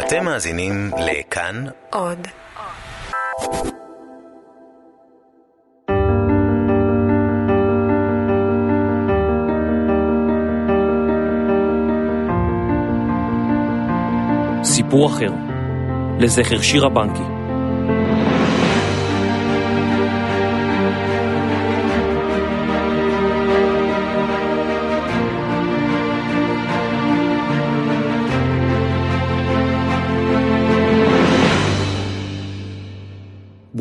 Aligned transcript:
אתם 0.00 0.24
מאזינים 0.24 0.90
לכאן 0.98 1.64
עוד. 1.90 2.26
סיפור 14.64 15.06
אחר, 15.06 15.32
לזכר 16.18 16.60
שירה 16.62 16.88
בנקי. 16.88 17.39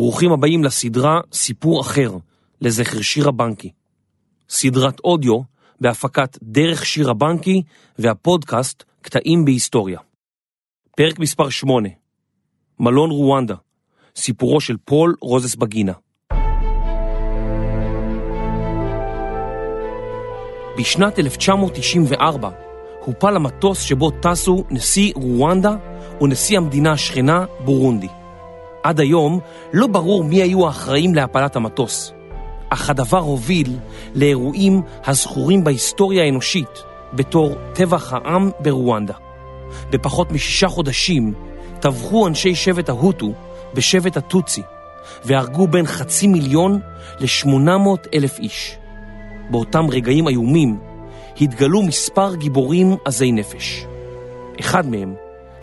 ברוכים 0.10 0.32
הבאים 0.32 0.64
לסדרה 0.64 1.20
סיפור 1.34 1.82
אחר, 1.82 2.12
לזכר 2.62 3.02
שירה 3.02 3.32
בנקי. 3.32 3.72
סדרת 4.50 5.00
אודיו 5.04 5.40
בהפקת 5.82 6.38
דרך 6.42 6.86
שירה 6.86 7.14
בנקי 7.14 7.62
והפודקאסט 8.00 8.84
קטעים 9.02 9.46
בהיסטוריה. 9.46 10.00
פרק 10.98 11.20
מספר 11.20 11.50
8, 11.50 11.90
מלון 12.80 13.10
רואנדה, 13.12 13.56
סיפורו 14.16 14.62
של 14.62 14.78
פול 14.86 15.16
רוזס 15.22 15.56
בגינה. 15.56 15.94
בשנת 20.78 21.20
1994 21.20 22.50
הופל 23.06 23.36
המטוס 23.36 23.82
שבו 23.82 24.12
טסו 24.12 24.64
נשיא 24.70 25.14
רואנדה 25.16 25.76
ונשיא 26.22 26.58
המדינה 26.58 26.92
השכנה 26.92 27.46
בורונדי. 27.66 28.19
עד 28.84 29.00
היום 29.00 29.40
לא 29.74 29.88
ברור 29.88 30.24
מי 30.24 30.42
היו 30.42 30.68
האחראים 30.68 31.16
להפלת 31.16 31.56
המטוס, 31.56 32.14
אך 32.70 32.90
הדבר 32.90 33.20
הוביל 33.20 33.78
לאירועים 34.16 34.82
הזכורים 35.06 35.64
בהיסטוריה 35.64 36.24
האנושית 36.24 36.84
בתור 37.14 37.56
טבח 37.74 38.14
העם 38.14 38.52
ברואנדה. 38.60 39.14
בפחות 39.90 40.32
משישה 40.32 40.68
חודשים 40.68 41.34
טבחו 41.80 42.28
אנשי 42.28 42.56
שבט 42.56 42.90
ההוטו 42.90 43.34
בשבט 43.74 44.18
הטוצי 44.18 44.62
והרגו 45.26 45.68
בין 45.68 45.86
חצי 45.86 46.28
מיליון 46.28 46.80
לשמונה 47.20 47.78
מאות 47.78 48.08
אלף 48.14 48.40
איש. 48.40 48.78
באותם 49.50 49.86
רגעים 49.90 50.28
איומים 50.28 50.80
התגלו 51.42 51.82
מספר 51.82 52.36
גיבורים 52.36 52.96
עזי 53.06 53.32
נפש. 53.32 53.86
אחד 54.60 54.88
מהם 54.88 55.14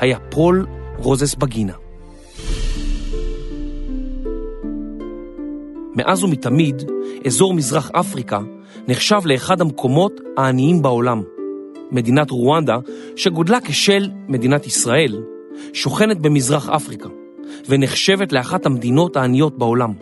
היה 0.01 0.19
פול 0.31 0.67
רוזס 0.97 1.35
בגינה. 1.35 1.86
מאז 5.97 6.25
ומתמיד, 6.25 6.83
אזור 7.27 7.55
מזרח 7.55 7.91
אפריקה 7.91 8.41
נחשב 8.89 9.21
לאחד 9.25 9.61
המקומות 9.61 10.21
העניים 10.37 10.83
בעולם. 10.83 11.23
מדינת 11.91 12.31
רואנדה, 12.31 12.77
שגודלה 13.17 13.61
כשל 13.61 14.11
מדינת 14.29 14.67
ישראל, 14.67 15.23
שוכנת 15.73 16.21
במזרח 16.21 16.69
אפריקה, 16.69 17.09
ונחשבת 17.69 18.33
לאחת 18.33 18.67
המדינות 18.67 19.17
העניות 19.17 19.59
בעולם. 19.59 19.93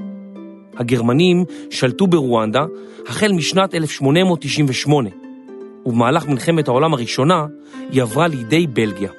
הגרמנים 0.77 1.45
שלטו 1.71 2.07
ברואנדה 2.07 2.65
החל 3.07 3.33
משנת 3.33 3.75
1898, 3.75 5.11
ובמהלך 5.87 6.29
מלחמת 6.29 6.69
העולם 6.69 6.95
הראשונה 6.95 7.47
היא 7.91 8.03
עברה 8.03 8.29
לידי 8.29 8.67
בלגיה. 8.67 9.11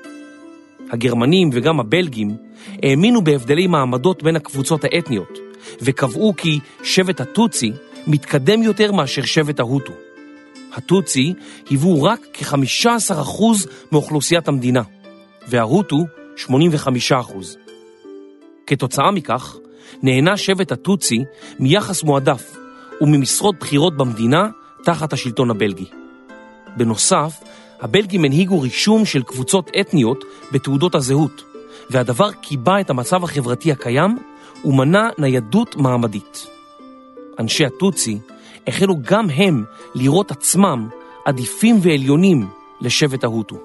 הגרמנים 0.91 1.49
וגם 1.53 1.79
הבלגים 1.79 2.35
האמינו 2.83 3.23
בהבדלי 3.23 3.67
מעמדות 3.67 4.23
בין 4.23 4.35
הקבוצות 4.35 4.83
האתניות, 4.83 5.39
וקבעו 5.81 6.33
כי 6.37 6.59
שבט 6.83 7.21
הטוצי 7.21 7.71
מתקדם 8.07 8.63
יותר 8.63 8.91
מאשר 8.91 9.21
שבט 9.21 9.59
ההוטו. 9.59 9.93
הטוצי 10.73 11.33
היוו 11.69 12.03
רק 12.03 12.19
כ-15% 12.33 13.43
מאוכלוסיית 13.91 14.47
המדינה, 14.47 14.81
וההוטו 15.47 15.97
85%. 16.37 16.49
כתוצאה 18.67 19.11
מכך, 19.11 19.55
נהנה 20.03 20.37
שבט 20.37 20.71
הטוצי 20.71 21.23
מיחס 21.59 22.03
מועדף 22.03 22.57
וממשרות 23.01 23.59
בכירות 23.59 23.97
במדינה 23.97 24.49
תחת 24.83 25.13
השלטון 25.13 25.51
הבלגי. 25.51 25.85
בנוסף, 26.77 27.39
הבלגים 27.81 28.25
הנהיגו 28.25 28.61
רישום 28.61 29.05
של 29.05 29.23
קבוצות 29.23 29.71
אתניות 29.79 30.23
בתעודות 30.51 30.95
הזהות, 30.95 31.43
והדבר 31.89 32.31
קיבע 32.31 32.79
את 32.81 32.89
המצב 32.89 33.23
החברתי 33.23 33.71
הקיים 33.71 34.17
ומנע 34.65 35.09
ניידות 35.17 35.75
מעמדית. 35.75 36.47
אנשי 37.39 37.65
הטוצי 37.65 38.17
החלו 38.67 38.95
גם 39.01 39.29
הם 39.29 39.63
לראות 39.95 40.31
עצמם 40.31 40.89
עדיפים 41.25 41.79
ועליונים 41.81 42.47
לשבט 42.81 43.23
ההוטו. 43.23 43.57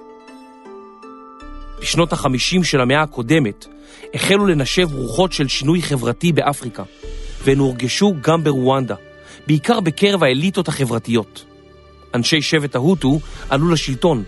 בשנות 1.81 2.13
החמישים 2.13 2.63
של 2.63 2.81
המאה 2.81 3.01
הקודמת 3.01 3.67
החלו 4.13 4.45
לנשב 4.45 4.87
רוחות 4.93 5.33
של 5.33 5.47
שינוי 5.47 5.81
חברתי 5.81 6.31
באפריקה, 6.31 6.83
והן 7.43 7.57
הורגשו 7.57 8.13
גם 8.21 8.43
ברואנדה, 8.43 8.95
בעיקר 9.47 9.79
בקרב 9.79 10.23
האליטות 10.23 10.67
החברתיות. 10.67 11.45
אנשי 12.13 12.41
שבט 12.41 12.75
ההוטו 12.75 13.19
עלו 13.49 13.69
לשלטון, 13.69 14.23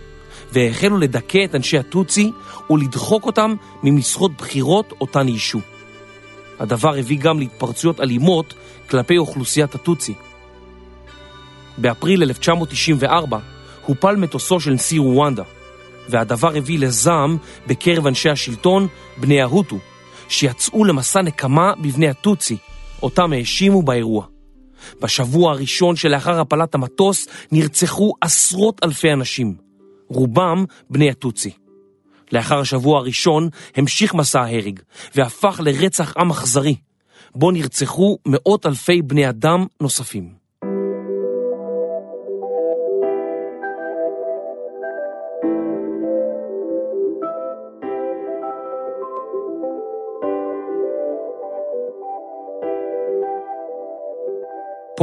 והחלו 0.54 0.98
לדכא 0.98 1.44
את 1.44 1.54
אנשי 1.54 1.78
הטוצי 1.78 2.32
ולדחוק 2.70 3.26
אותם 3.26 3.54
ממשרות 3.82 4.32
בחירות 4.36 4.92
אותן 5.00 5.28
אישו. 5.28 5.60
הדבר 6.58 6.94
הביא 6.98 7.18
גם 7.18 7.38
להתפרצויות 7.38 8.00
אלימות 8.00 8.54
כלפי 8.90 9.18
אוכלוסיית 9.18 9.74
הטוצי. 9.74 10.14
באפריל 11.78 12.22
1994 12.22 13.38
הופל 13.86 14.16
מטוסו 14.16 14.60
של 14.60 14.70
נשיא 14.70 15.00
רואנדה, 15.00 15.42
והדבר 16.08 16.56
הביא 16.56 16.78
לזעם 16.78 17.36
בקרב 17.66 18.06
אנשי 18.06 18.30
השלטון, 18.30 18.88
בני 19.16 19.42
ההוטו, 19.42 19.78
שיצאו 20.28 20.84
למסע 20.84 21.22
נקמה 21.22 21.72
בבני 21.78 22.08
הטוצי, 22.08 22.56
אותם 23.02 23.32
האשימו 23.32 23.82
באירוע. 23.82 24.26
בשבוע 25.02 25.52
הראשון 25.52 25.96
שלאחר 25.96 26.40
הפלת 26.40 26.74
המטוס 26.74 27.26
נרצחו 27.52 28.12
עשרות 28.20 28.80
אלפי 28.84 29.12
אנשים, 29.12 29.63
רובם 30.08 30.64
בני 30.90 31.10
הטוצי. 31.10 31.50
לאחר 32.32 32.60
השבוע 32.60 32.98
הראשון 32.98 33.48
המשיך 33.76 34.14
מסע 34.14 34.40
ההרג 34.40 34.80
והפך 35.14 35.60
לרצח 35.64 36.16
עם 36.16 36.30
אכזרי, 36.30 36.76
בו 37.34 37.50
נרצחו 37.50 38.18
מאות 38.26 38.66
אלפי 38.66 39.02
בני 39.02 39.28
אדם 39.28 39.66
נוספים. 39.80 40.43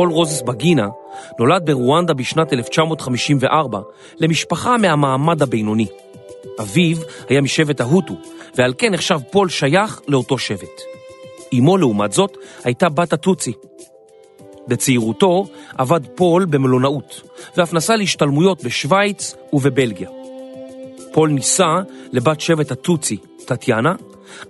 פול 0.01 0.09
רוססבגינה 0.09 0.87
נולד 1.39 1.65
ברואנדה 1.65 2.13
בשנת 2.13 2.53
1954 2.53 3.79
למשפחה 4.19 4.77
מהמעמד 4.77 5.41
הבינוני. 5.41 5.87
אביו 6.61 6.97
היה 7.29 7.41
משבט 7.41 7.81
ההוטו, 7.81 8.13
ועל 8.55 8.73
כן 8.77 8.93
נחשב 8.93 9.19
פול 9.31 9.49
שייך 9.49 10.01
לאותו 10.07 10.37
שבט. 10.37 10.81
אמו, 11.57 11.77
לעומת 11.77 12.11
זאת, 12.11 12.37
הייתה 12.63 12.89
בת 12.89 13.13
הטוצי. 13.13 13.53
בצעירותו 14.67 15.45
עבד 15.77 16.01
פול 16.15 16.45
במלונאות, 16.45 17.21
ואף 17.57 17.73
נסע 17.73 17.95
להשתלמויות 17.95 18.63
בשוויץ 18.63 19.35
ובבלגיה. 19.53 20.09
פול 21.11 21.29
נישא 21.29 21.75
לבת 22.11 22.41
שבט 22.41 22.71
הטוצי, 22.71 23.17
טטיאנה, 23.45 23.93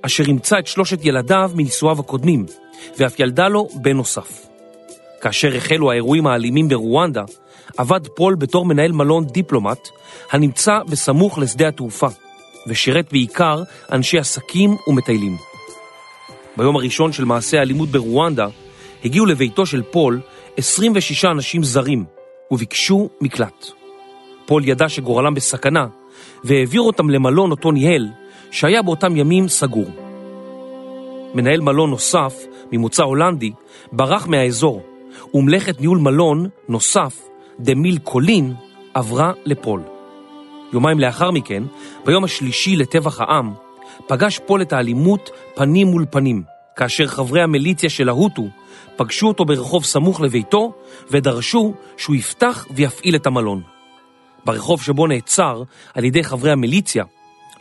אשר 0.02 0.24
אימצה 0.24 0.60
את 0.60 0.68
שלושת 0.68 1.06
ילדיו 1.06 1.52
מנישואיו 1.56 2.00
הקודמים, 2.00 2.46
ואף 2.98 3.20
ילדה 3.20 3.48
לו 3.48 3.68
בן 3.76 3.98
נוסף. 3.98 4.51
כאשר 5.22 5.56
החלו 5.56 5.92
האירועים 5.92 6.28
האלימים 6.28 6.68
ברואנדה, 6.68 7.24
עבד 7.78 8.08
פול 8.08 8.36
בתור 8.36 8.66
מנהל 8.66 8.92
מלון 8.92 9.26
דיפלומט 9.26 9.90
הנמצא 10.32 10.80
בסמוך 10.90 11.40
לשדה 11.40 11.68
התעופה, 11.68 12.08
ושירת 12.68 13.12
בעיקר 13.12 13.64
אנשי 13.92 14.20
עסקים 14.20 14.78
ומטיילים. 14.88 15.38
ביום 16.58 16.76
הראשון 16.76 17.12
של 17.12 17.26
מעשה 17.26 17.60
האלימות 17.60 17.90
ברואנדה, 17.90 18.48
הגיעו 19.06 19.26
לביתו 19.26 19.66
של 19.66 19.84
פול 19.92 20.20
26 20.58 21.26
אנשים 21.26 21.64
זרים 21.64 22.06
וביקשו 22.52 23.10
מקלט. 23.22 23.66
פול 24.46 24.68
ידע 24.68 24.90
שגורלם 24.90 25.34
בסכנה 25.34 25.88
והעביר 26.44 26.82
אותם 26.82 27.10
למלון 27.10 27.52
אותו 27.52 27.72
ניהל, 27.72 28.08
שהיה 28.52 28.82
באותם 28.82 29.16
ימים 29.16 29.48
סגור. 29.48 29.90
מנהל 31.34 31.62
מלון 31.62 31.90
נוסף, 31.90 32.34
ממוצא 32.72 33.04
הולנדי, 33.04 33.52
ברח 33.92 34.28
מהאזור, 34.28 34.91
ומלאכת 35.34 35.82
ניהול 35.82 35.98
מלון 35.98 36.50
נוסף, 36.70 37.22
דמיל 37.60 37.98
קולין, 37.98 38.54
עברה 38.94 39.32
לפול. 39.46 39.82
יומיים 40.74 41.00
לאחר 41.00 41.32
מכן, 41.32 41.64
ביום 42.06 42.24
השלישי 42.24 42.76
לטבח 42.76 43.22
העם, 43.22 43.54
פגש 44.08 44.40
פול 44.46 44.62
את 44.62 44.74
האלימות 44.74 45.30
פנים 45.56 45.88
מול 45.88 46.06
פנים, 46.12 46.44
כאשר 46.76 47.08
חברי 47.08 47.42
המיליציה 47.42 47.90
של 47.90 48.10
ההוטו 48.10 48.48
פגשו 48.96 49.28
אותו 49.28 49.46
ברחוב 49.46 49.86
סמוך 49.86 50.22
לביתו 50.22 50.74
ודרשו 51.12 51.74
שהוא 51.98 52.16
יפתח 52.16 52.68
ויפעיל 52.72 53.16
את 53.16 53.28
המלון. 53.28 53.62
ברחוב 54.46 54.82
שבו 54.82 55.08
נעצר 55.08 55.64
על 55.94 56.04
ידי 56.04 56.24
חברי 56.24 56.52
המיליציה 56.52 57.04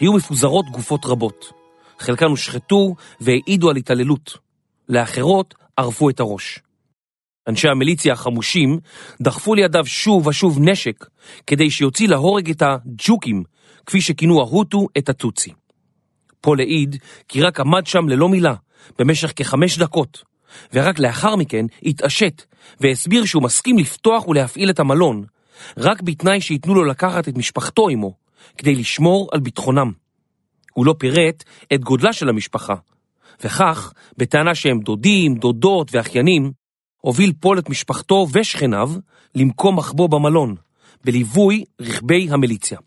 היו 0.00 0.12
מפוזרות 0.12 0.66
גופות 0.70 1.06
רבות. 1.06 1.52
חלקן 1.98 2.26
הושחתו 2.26 2.94
והעידו 3.20 3.70
על 3.70 3.76
התעללות. 3.76 4.38
לאחרות 4.88 5.54
ערפו 5.76 6.10
את 6.10 6.20
הראש. 6.20 6.58
אנשי 7.50 7.68
המיליציה 7.68 8.12
החמושים 8.12 8.78
דחפו 9.22 9.54
לידיו 9.54 9.86
שוב 9.86 10.26
ושוב 10.26 10.58
נשק 10.60 11.06
כדי 11.46 11.70
שיוציא 11.70 12.08
להורג 12.08 12.50
את 12.50 12.62
הג'וקים, 12.62 13.42
כפי 13.86 14.00
שכינו 14.00 14.40
ההוטו 14.40 14.86
את 14.98 15.08
הטוצי. 15.08 15.50
פול 16.40 16.60
העיד 16.60 16.96
כי 17.28 17.42
רק 17.42 17.60
עמד 17.60 17.86
שם 17.86 18.08
ללא 18.08 18.28
מילה 18.28 18.54
במשך 18.98 19.32
כחמש 19.36 19.78
דקות, 19.78 20.24
ורק 20.74 20.98
לאחר 20.98 21.36
מכן 21.36 21.66
התעשת 21.82 22.42
והסביר 22.80 23.24
שהוא 23.24 23.42
מסכים 23.42 23.78
לפתוח 23.78 24.28
ולהפעיל 24.28 24.70
את 24.70 24.80
המלון, 24.80 25.24
רק 25.76 26.02
בתנאי 26.02 26.40
שייתנו 26.40 26.74
לו 26.74 26.84
לקחת 26.84 27.28
את 27.28 27.36
משפחתו 27.36 27.88
עמו, 27.88 28.14
כדי 28.58 28.74
לשמור 28.74 29.28
על 29.32 29.40
ביטחונם. 29.40 29.92
הוא 30.74 30.86
לא 30.86 30.94
פירט 30.98 31.44
את 31.74 31.80
גודלה 31.80 32.12
של 32.12 32.28
המשפחה, 32.28 32.74
וכך, 33.44 33.92
בטענה 34.16 34.54
שהם 34.54 34.80
דודים, 34.80 35.34
דודות 35.34 35.88
ואחיינים, 35.92 36.52
הוביל 37.00 37.32
פול 37.40 37.58
את 37.58 37.70
משפחתו 37.70 38.26
ושכניו 38.32 38.90
למקום 39.34 39.76
מחבו 39.76 40.08
במלון, 40.08 40.54
בליווי 41.04 41.64
רכבי 41.80 42.28
המיליציה. 42.30 42.78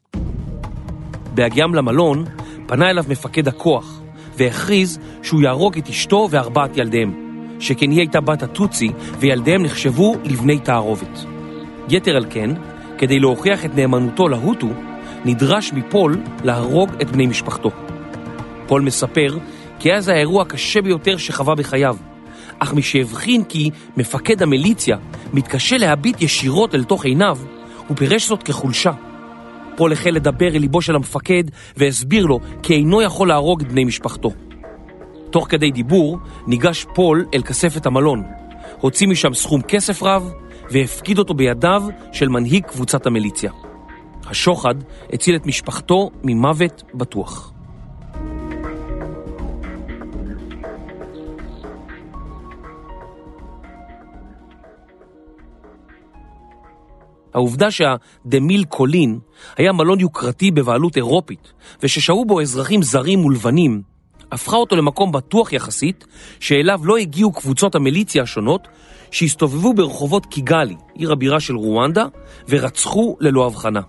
בהגיעם 1.33 1.75
למלון, 1.75 2.25
פנה 2.67 2.89
אליו 2.89 3.03
מפקד 3.09 3.47
הכוח, 3.47 4.01
והכריז 4.37 4.99
שהוא 5.23 5.41
יהרוג 5.41 5.77
את 5.77 5.89
אשתו 5.89 6.27
וארבעת 6.31 6.77
ילדיהם, 6.77 7.39
שכן 7.59 7.91
היא 7.91 7.99
הייתה 7.99 8.21
בת 8.21 8.43
הטוצי, 8.43 8.91
וילדיהם 9.19 9.63
נחשבו 9.63 10.15
לבני 10.23 10.59
תערובת. 10.59 11.25
יתר 11.89 12.15
על 12.15 12.25
כן, 12.29 12.49
כדי 12.97 13.19
להוכיח 13.19 13.65
את 13.65 13.75
נאמנותו 13.75 14.27
להוטו, 14.27 14.69
נדרש 15.25 15.73
מפול 15.73 16.17
להרוג 16.43 16.89
את 17.01 17.11
בני 17.11 17.27
משפחתו. 17.27 17.71
פול 18.67 18.81
מספר 18.81 19.37
כי 19.79 19.93
אז 19.93 20.07
האירוע 20.07 20.41
הקשה 20.41 20.81
ביותר 20.81 21.17
שחווה 21.17 21.55
בחייו, 21.55 21.97
אך 22.59 22.73
משהבחין 22.73 23.43
כי 23.43 23.69
מפקד 23.97 24.41
המיליציה 24.41 24.97
מתקשה 25.33 25.77
להביט 25.77 26.21
ישירות 26.21 26.75
אל 26.75 26.83
תוך 26.83 27.05
עיניו, 27.05 27.37
הוא 27.87 27.97
פירש 27.97 28.27
זאת 28.27 28.43
כחולשה. 28.43 28.91
פול 29.75 29.91
החל 29.91 30.09
לדבר 30.09 30.55
אל 30.55 30.59
ליבו 30.59 30.81
של 30.81 30.95
המפקד 30.95 31.43
והסביר 31.77 32.25
לו 32.25 32.39
כי 32.63 32.73
אינו 32.73 33.01
יכול 33.01 33.27
להרוג 33.27 33.61
את 33.61 33.71
בני 33.71 33.83
משפחתו. 33.83 34.31
תוך 35.29 35.47
כדי 35.49 35.71
דיבור 35.71 36.17
ניגש 36.47 36.85
פול 36.95 37.25
אל 37.33 37.41
כספת 37.41 37.85
המלון, 37.85 38.23
הוציא 38.79 39.07
משם 39.07 39.33
סכום 39.33 39.61
כסף 39.61 40.03
רב 40.03 40.31
והפקיד 40.71 41.19
אותו 41.19 41.33
בידיו 41.33 41.83
של 42.11 42.29
מנהיג 42.29 42.65
קבוצת 42.65 43.05
המיליציה. 43.05 43.51
השוחד 44.25 44.75
הציל 45.13 45.35
את 45.35 45.45
משפחתו 45.45 46.11
ממוות 46.23 46.83
בטוח. 46.93 47.52
העובדה 57.33 57.67
שהדמיל 57.71 58.63
קולין 58.63 59.19
היה 59.57 59.71
מלון 59.71 59.99
יוקרתי 59.99 60.51
בבעלות 60.51 60.97
אירופית 60.97 61.53
וששהו 61.83 62.25
בו 62.25 62.41
אזרחים 62.41 62.81
זרים 62.81 63.25
ולבנים, 63.25 63.81
הפכה 64.31 64.55
אותו 64.55 64.75
למקום 64.75 65.11
בטוח 65.11 65.53
יחסית 65.53 66.07
שאליו 66.39 66.79
לא 66.83 66.97
הגיעו 66.97 67.31
קבוצות 67.31 67.75
המיליציה 67.75 68.23
השונות 68.23 68.67
שהסתובבו 69.11 69.73
ברחובות 69.73 70.25
קיגאלי, 70.25 70.75
עיר 70.93 71.11
הבירה 71.11 71.39
של 71.39 71.55
רואנדה, 71.55 72.05
ורצחו 72.49 73.17
ללא 73.19 73.45
הבחנה. 73.45 73.81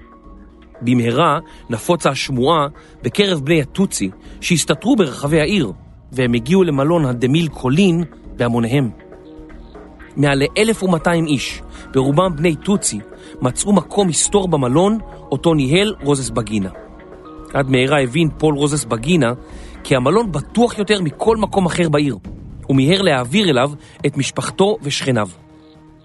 במהרה 0.82 1.38
נפוצה 1.70 2.11
השמועה 2.11 2.67
בקרב 3.02 3.41
בני 3.41 3.62
הטוצי 3.62 4.11
שהסתתרו 4.41 4.96
ברחבי 4.96 5.41
העיר, 5.41 5.73
והם 6.12 6.35
הגיעו 6.35 6.64
למלון 6.64 7.05
הדמיל 7.05 7.49
קולין 7.49 8.05
בהמוניהם. 8.37 8.91
מעל 10.17 10.38
ל-1200 10.38 11.26
איש, 11.26 11.62
ברובם 11.93 12.37
בני 12.37 12.56
טוצי, 12.56 13.00
מצאו 13.44 13.73
מקום 13.73 14.08
מסתור 14.08 14.49
במלון, 14.49 14.99
אותו 15.31 15.55
ניהל 15.55 15.94
רוססבגינה. 16.03 16.71
עד 17.55 17.70
מהרה 17.70 18.02
הבין 18.02 18.29
פול 18.38 18.55
רוססבגינה 18.55 19.33
כי 19.85 19.96
המלון 19.96 20.32
בטוח 20.32 20.79
יותר 20.79 21.02
מכל 21.02 21.37
מקום 21.37 21.67
אחר 21.67 21.88
בעיר, 21.88 22.17
ומיהר 22.69 23.02
להעביר 23.02 23.50
אליו 23.50 23.70
את 24.06 24.17
משפחתו 24.17 24.76
ושכניו. 24.82 25.29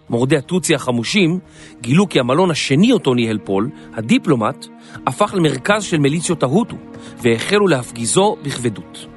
מורדי 0.09 0.37
הטוצי 0.37 0.75
החמושים 0.75 1.39
גילו 1.81 2.09
כי 2.09 2.19
המלון 2.19 2.51
השני 2.51 2.91
אותו 2.91 3.13
ניהל 3.13 3.37
פול, 3.43 3.69
הדיפלומט, 3.93 4.67
הפך 5.07 5.33
למרכז 5.37 5.83
של 5.83 5.97
מיליציות 5.97 6.43
ההוטו, 6.43 6.75
והחלו 7.21 7.67
להפגיזו 7.67 8.37
בכבדות. 8.43 9.07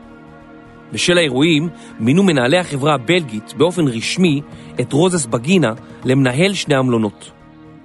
בשל 0.92 1.18
האירועים 1.18 1.68
מינו 2.00 2.22
מנהלי 2.22 2.58
החברה 2.58 2.94
הבלגית 2.94 3.54
באופן 3.56 3.88
רשמי 3.88 4.40
את 4.80 4.92
רוססבגינה 4.92 5.72
למנהל 6.04 6.54
שני 6.54 6.74
המלונות. 6.74 7.41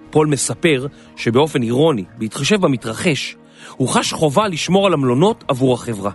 פול 0.10 0.28
מספר 0.28 0.88
שבאופן 1.16 1.64
אירוני, 1.64 2.04
בהתחשב 2.18 2.62
במתרחש, 2.62 3.36
הוא 3.78 3.88
חש 3.90 4.14
חובה 4.14 4.48
לשמור 4.48 4.88
על 4.88 4.94
המלונות 4.94 5.44
עבור 5.48 5.74
החברה. 5.74 6.12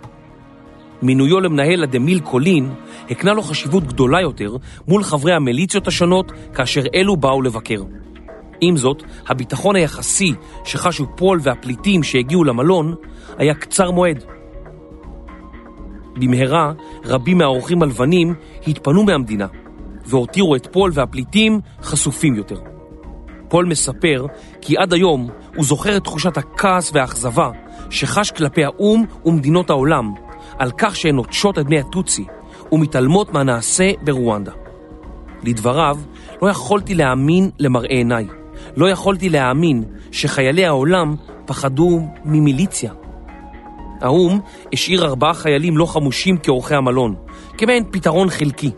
מינויו 1.01 1.39
למנהל 1.39 1.83
הדה 1.83 2.01
מיל 2.01 2.19
קולין 2.19 2.69
הקנה 3.09 3.33
לו 3.33 3.41
חשיבות 3.41 3.83
גדולה 3.83 4.21
יותר 4.21 4.55
מול 4.87 5.03
חברי 5.03 5.33
המיליציות 5.33 5.87
השונות 5.87 6.31
כאשר 6.53 6.81
אלו 6.95 7.17
באו 7.17 7.41
לבקר. 7.41 7.83
עם 8.61 8.77
זאת, 8.77 9.03
הביטחון 9.27 9.75
היחסי 9.75 10.33
שחשו 10.65 11.05
פול 11.15 11.39
והפליטים 11.43 12.03
שהגיעו 12.03 12.43
למלון 12.43 12.95
היה 13.37 13.53
קצר 13.53 13.91
מועד. 13.91 14.23
במהרה, 16.15 16.73
רבים 17.05 17.37
מהאורחים 17.37 17.83
הלבנים 17.83 18.33
התפנו 18.67 19.03
מהמדינה 19.03 19.47
והותירו 20.05 20.55
את 20.55 20.67
פול 20.71 20.91
והפליטים 20.93 21.59
חשופים 21.81 22.35
יותר. 22.35 22.72
פול 23.53 23.65
מספר 23.65 24.25
כי 24.61 24.77
עד 24.77 24.93
היום 24.93 25.29
הוא 25.55 25.65
זוכר 25.65 25.97
את 25.97 26.03
תחושת 26.03 26.37
הכעס 26.37 26.91
והאכזבה 26.93 27.49
שחש 27.89 28.31
כלפי 28.31 28.63
האו"ם 28.63 29.05
ומדינות 29.25 29.69
העולם 29.69 30.11
על 30.57 30.71
כך 30.77 30.95
שהן 30.95 31.15
נוטשות 31.15 31.59
את 31.59 31.65
בני 31.65 31.79
הטוצי 31.79 32.25
ומתעלמות 32.71 33.33
מהנעשה 33.33 33.91
ברואנדה. 34.01 34.51
לדבריו, 35.43 35.97
לא 36.41 36.49
יכולתי 36.49 36.95
להאמין 36.95 37.49
למראה 37.59 37.95
עיניי. 37.95 38.25
לא 38.75 38.89
יכולתי 38.89 39.29
להאמין 39.29 39.83
שחיילי 40.11 40.65
העולם 40.65 41.15
פחדו 41.45 42.01
ממיליציה. 42.25 42.93
האו"ם 44.01 44.39
השאיר 44.73 45.05
ארבעה 45.05 45.33
חיילים 45.33 45.77
לא 45.77 45.85
חמושים 45.85 46.37
כאורחי 46.37 46.75
המלון, 46.75 47.15
כמעין 47.57 47.83
פתרון 47.91 48.29
חלקי. 48.29 48.71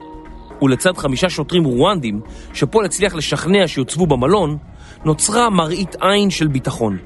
ולצד 0.61 0.97
חמישה 0.97 1.29
שוטרים 1.29 1.63
רואנדים, 1.63 2.21
שפול 2.53 2.85
הצליח 2.85 3.15
לשכנע 3.15 3.67
שיוצבו 3.67 4.07
במלון, 4.07 4.57
נוצרה 5.05 5.49
מראית 5.49 5.95
עין 6.01 6.29
של 6.29 6.47
ביטחון. 6.47 6.97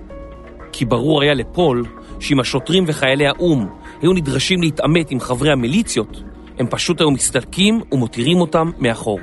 כי 0.72 0.86
ברור 0.86 1.22
היה 1.22 1.34
לפול 1.34 1.86
שאם 2.20 2.39
השוטרים 2.39 2.84
וחיילי 2.88 3.27
האו"ם 3.27 3.68
היו 4.01 4.13
נדרשים 4.13 4.62
להתעמת 4.62 5.12
עם 5.12 5.20
חברי 5.20 5.51
המיליציות, 5.51 6.24
הם 6.60 6.68
פשוט 6.70 7.01
היו 7.01 7.12
מסתלקים 7.12 7.82
ומותירים 7.91 8.41
אותם 8.41 8.72
מאחור. 8.79 9.20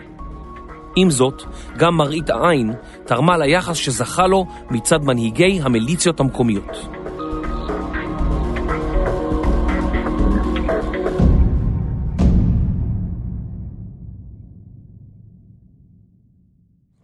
עם 0.96 1.10
זאת, 1.10 1.42
גם 1.76 1.96
מראית 1.96 2.30
העין 2.30 2.72
תרמה 3.06 3.38
ליחס 3.38 3.76
שזכה 3.76 4.26
לו 4.26 4.46
מצד 4.70 5.04
מנהיגי 5.04 5.60
המיליציות 5.62 6.20
המקומיות. 6.20 6.88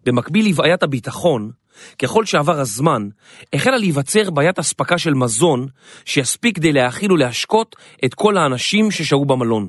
במקביל 0.04 0.48
לבעיית 0.48 0.82
הביטחון, 0.82 1.50
ככל 1.98 2.24
שעבר 2.24 2.60
הזמן, 2.60 3.08
החלה 3.52 3.76
להיווצר 3.76 4.30
בעיית 4.30 4.58
אספקה 4.58 4.98
של 4.98 5.14
מזון 5.14 5.66
שיספיק 6.04 6.56
כדי 6.56 6.72
להאכיל 6.72 7.12
ולהשקות 7.12 7.76
את 8.04 8.14
כל 8.14 8.36
האנשים 8.36 8.90
ששהו 8.90 9.24
במלון. 9.24 9.68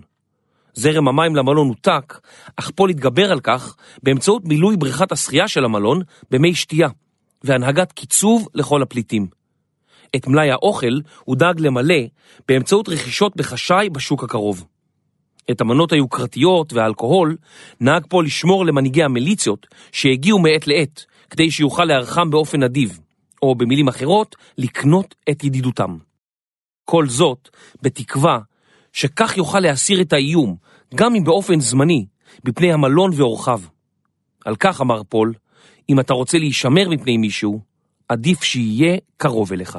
זרם 0.73 1.07
המים 1.07 1.35
למלון 1.35 1.67
נותק, 1.67 2.19
אך 2.55 2.71
פול 2.75 2.89
התגבר 2.89 3.31
על 3.31 3.39
כך 3.39 3.75
באמצעות 4.03 4.45
מילוי 4.45 4.77
בריכת 4.77 5.11
השחייה 5.11 5.47
של 5.47 5.65
המלון 5.65 6.01
במי 6.31 6.55
שתייה, 6.55 6.87
והנהגת 7.43 7.91
קיצוב 7.91 8.47
לכל 8.53 8.81
הפליטים. 8.81 9.27
את 10.15 10.27
מלאי 10.27 10.51
האוכל 10.51 10.99
הוא 11.23 11.35
דאג 11.35 11.59
למלא 11.59 11.95
באמצעות 12.47 12.89
רכישות 12.89 13.35
בחשאי 13.35 13.89
בשוק 13.89 14.23
הקרוב. 14.23 14.65
את 15.51 15.61
המנות 15.61 15.91
היוקרתיות 15.91 16.73
והאלכוהול 16.73 17.37
נהג 17.81 18.05
פול 18.09 18.25
לשמור 18.25 18.65
למנהיגי 18.65 19.03
המיליציות 19.03 19.67
שהגיעו 19.91 20.39
מעת 20.39 20.67
לעת 20.67 21.05
כדי 21.29 21.51
שיוכל 21.51 21.85
לארחם 21.85 22.29
באופן 22.29 22.63
נדיב, 22.63 22.99
או 23.41 23.55
במילים 23.55 23.87
אחרות, 23.87 24.35
לקנות 24.57 25.15
את 25.29 25.43
ידידותם. 25.43 25.97
כל 26.85 27.07
זאת 27.07 27.49
בתקווה 27.81 28.39
שכך 28.93 29.37
יוכל 29.37 29.59
להסיר 29.59 30.01
את 30.01 30.13
האיום, 30.13 30.55
גם 30.95 31.15
אם 31.15 31.23
באופן 31.23 31.59
זמני, 31.59 32.05
מפני 32.45 32.73
המלון 32.73 33.11
ואורחיו. 33.13 33.61
על 34.45 34.55
כך 34.55 34.81
אמר 34.81 35.03
פול, 35.03 35.33
אם 35.89 35.99
אתה 35.99 36.13
רוצה 36.13 36.37
להישמר 36.37 36.89
מפני 36.89 37.17
מישהו, 37.17 37.59
עדיף 38.09 38.43
שיהיה 38.43 38.97
קרוב 39.17 39.53
אליך. 39.53 39.77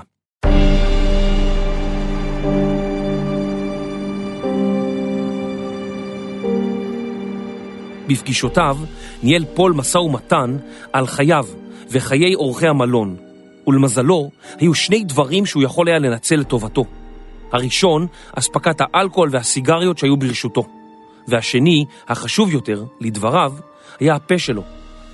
בפגישותיו 8.06 8.78
ניהל 9.23 9.44
פול 9.54 9.73
משא 9.73 9.99
ומתן 9.99 10.56
על 10.92 11.06
חייו 11.06 11.46
וחיי 11.90 12.34
אורחי 12.34 12.68
המלון, 12.68 13.16
ולמזלו 13.66 14.30
היו 14.58 14.75
שני 14.75 15.04
דברים 15.04 15.46
שהוא 15.46 15.62
יכול 15.62 15.88
היה 15.88 15.99
לנצל 15.99 16.37
לטובתו. 16.37 16.84
הראשון, 17.52 18.06
אספקת 18.38 18.76
האלכוהול 18.80 19.28
והסיגריות 19.32 19.99
שהיו 19.99 20.16
ברשותו, 20.16 20.66
והשני, 21.28 21.84
החשוב 22.08 22.52
יותר, 22.52 22.84
לדבריו, 23.00 23.52
היה 24.00 24.14
הפה 24.14 24.38
שלו, 24.38 24.62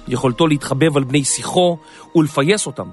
יכולתו 0.09 0.47
להתחבב 0.47 0.97
על 0.97 1.05
בני 1.05 1.25
שיחו 1.25 1.77
ולפייס 2.15 2.67
אותם, 2.67 2.89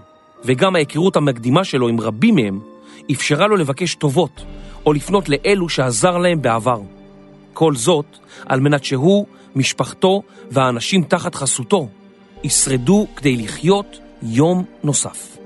וגם 0.45 0.75
ההיכרות 0.75 1.15
המקדימה 1.15 1.63
שלו 1.63 1.87
עם 1.87 2.01
רבים 2.01 2.35
מהם, 2.35 2.59
אפשרה 3.11 3.47
לו 3.47 3.55
לבקש 3.55 3.95
טובות, 3.95 4.43
או 4.85 4.93
לפנות 4.93 5.29
לאלו 5.29 5.69
שעזר 5.69 6.17
להם 6.17 6.41
בעבר. 6.41 6.81
כל 7.53 7.75
זאת 7.75 8.05
על 8.45 8.59
מנת 8.59 8.83
שהוא, 8.83 9.25
משפחתו 9.57 10.21
והאנשים 10.51 11.03
תחת 11.03 11.35
חסותו 11.35 11.87
ישרדו 12.43 13.07
כדי 13.15 13.37
לחיות 13.37 13.97
יום 14.23 14.63
נוסף. 14.83 15.37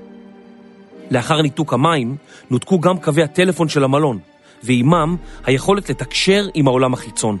לאחר 1.10 1.42
ניתוק 1.42 1.72
המים, 1.72 2.16
נותקו 2.50 2.80
גם 2.80 2.98
קווי 2.98 3.22
הטלפון 3.22 3.68
של 3.68 3.84
המלון, 3.84 4.18
ועימם 4.62 5.16
היכולת 5.44 5.90
לתקשר 5.90 6.48
עם 6.54 6.68
העולם 6.68 6.94
החיצון. 6.94 7.38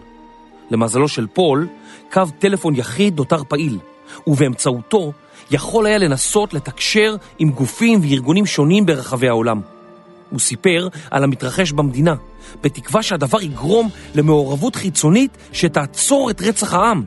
למזלו 0.70 1.08
של 1.08 1.26
פול, 1.26 1.68
קו 2.12 2.22
טלפון 2.38 2.74
יחיד 2.76 3.16
נותר 3.16 3.44
פעיל, 3.44 3.78
ובאמצעותו 4.26 5.12
יכול 5.50 5.86
היה 5.86 5.98
לנסות 5.98 6.54
לתקשר 6.54 7.16
עם 7.38 7.50
גופים 7.50 8.00
וארגונים 8.02 8.46
שונים 8.46 8.86
ברחבי 8.86 9.28
העולם. 9.28 9.60
הוא 10.32 10.40
סיפר 10.40 10.88
על 11.10 11.24
המתרחש 11.24 11.72
במדינה, 11.72 12.14
בתקווה 12.62 13.02
שהדבר 13.02 13.42
יגרום 13.42 13.88
למעורבות 14.14 14.76
חיצונית 14.76 15.38
שתעצור 15.52 16.30
את 16.30 16.42
רצח 16.42 16.74
העם. 16.74 17.04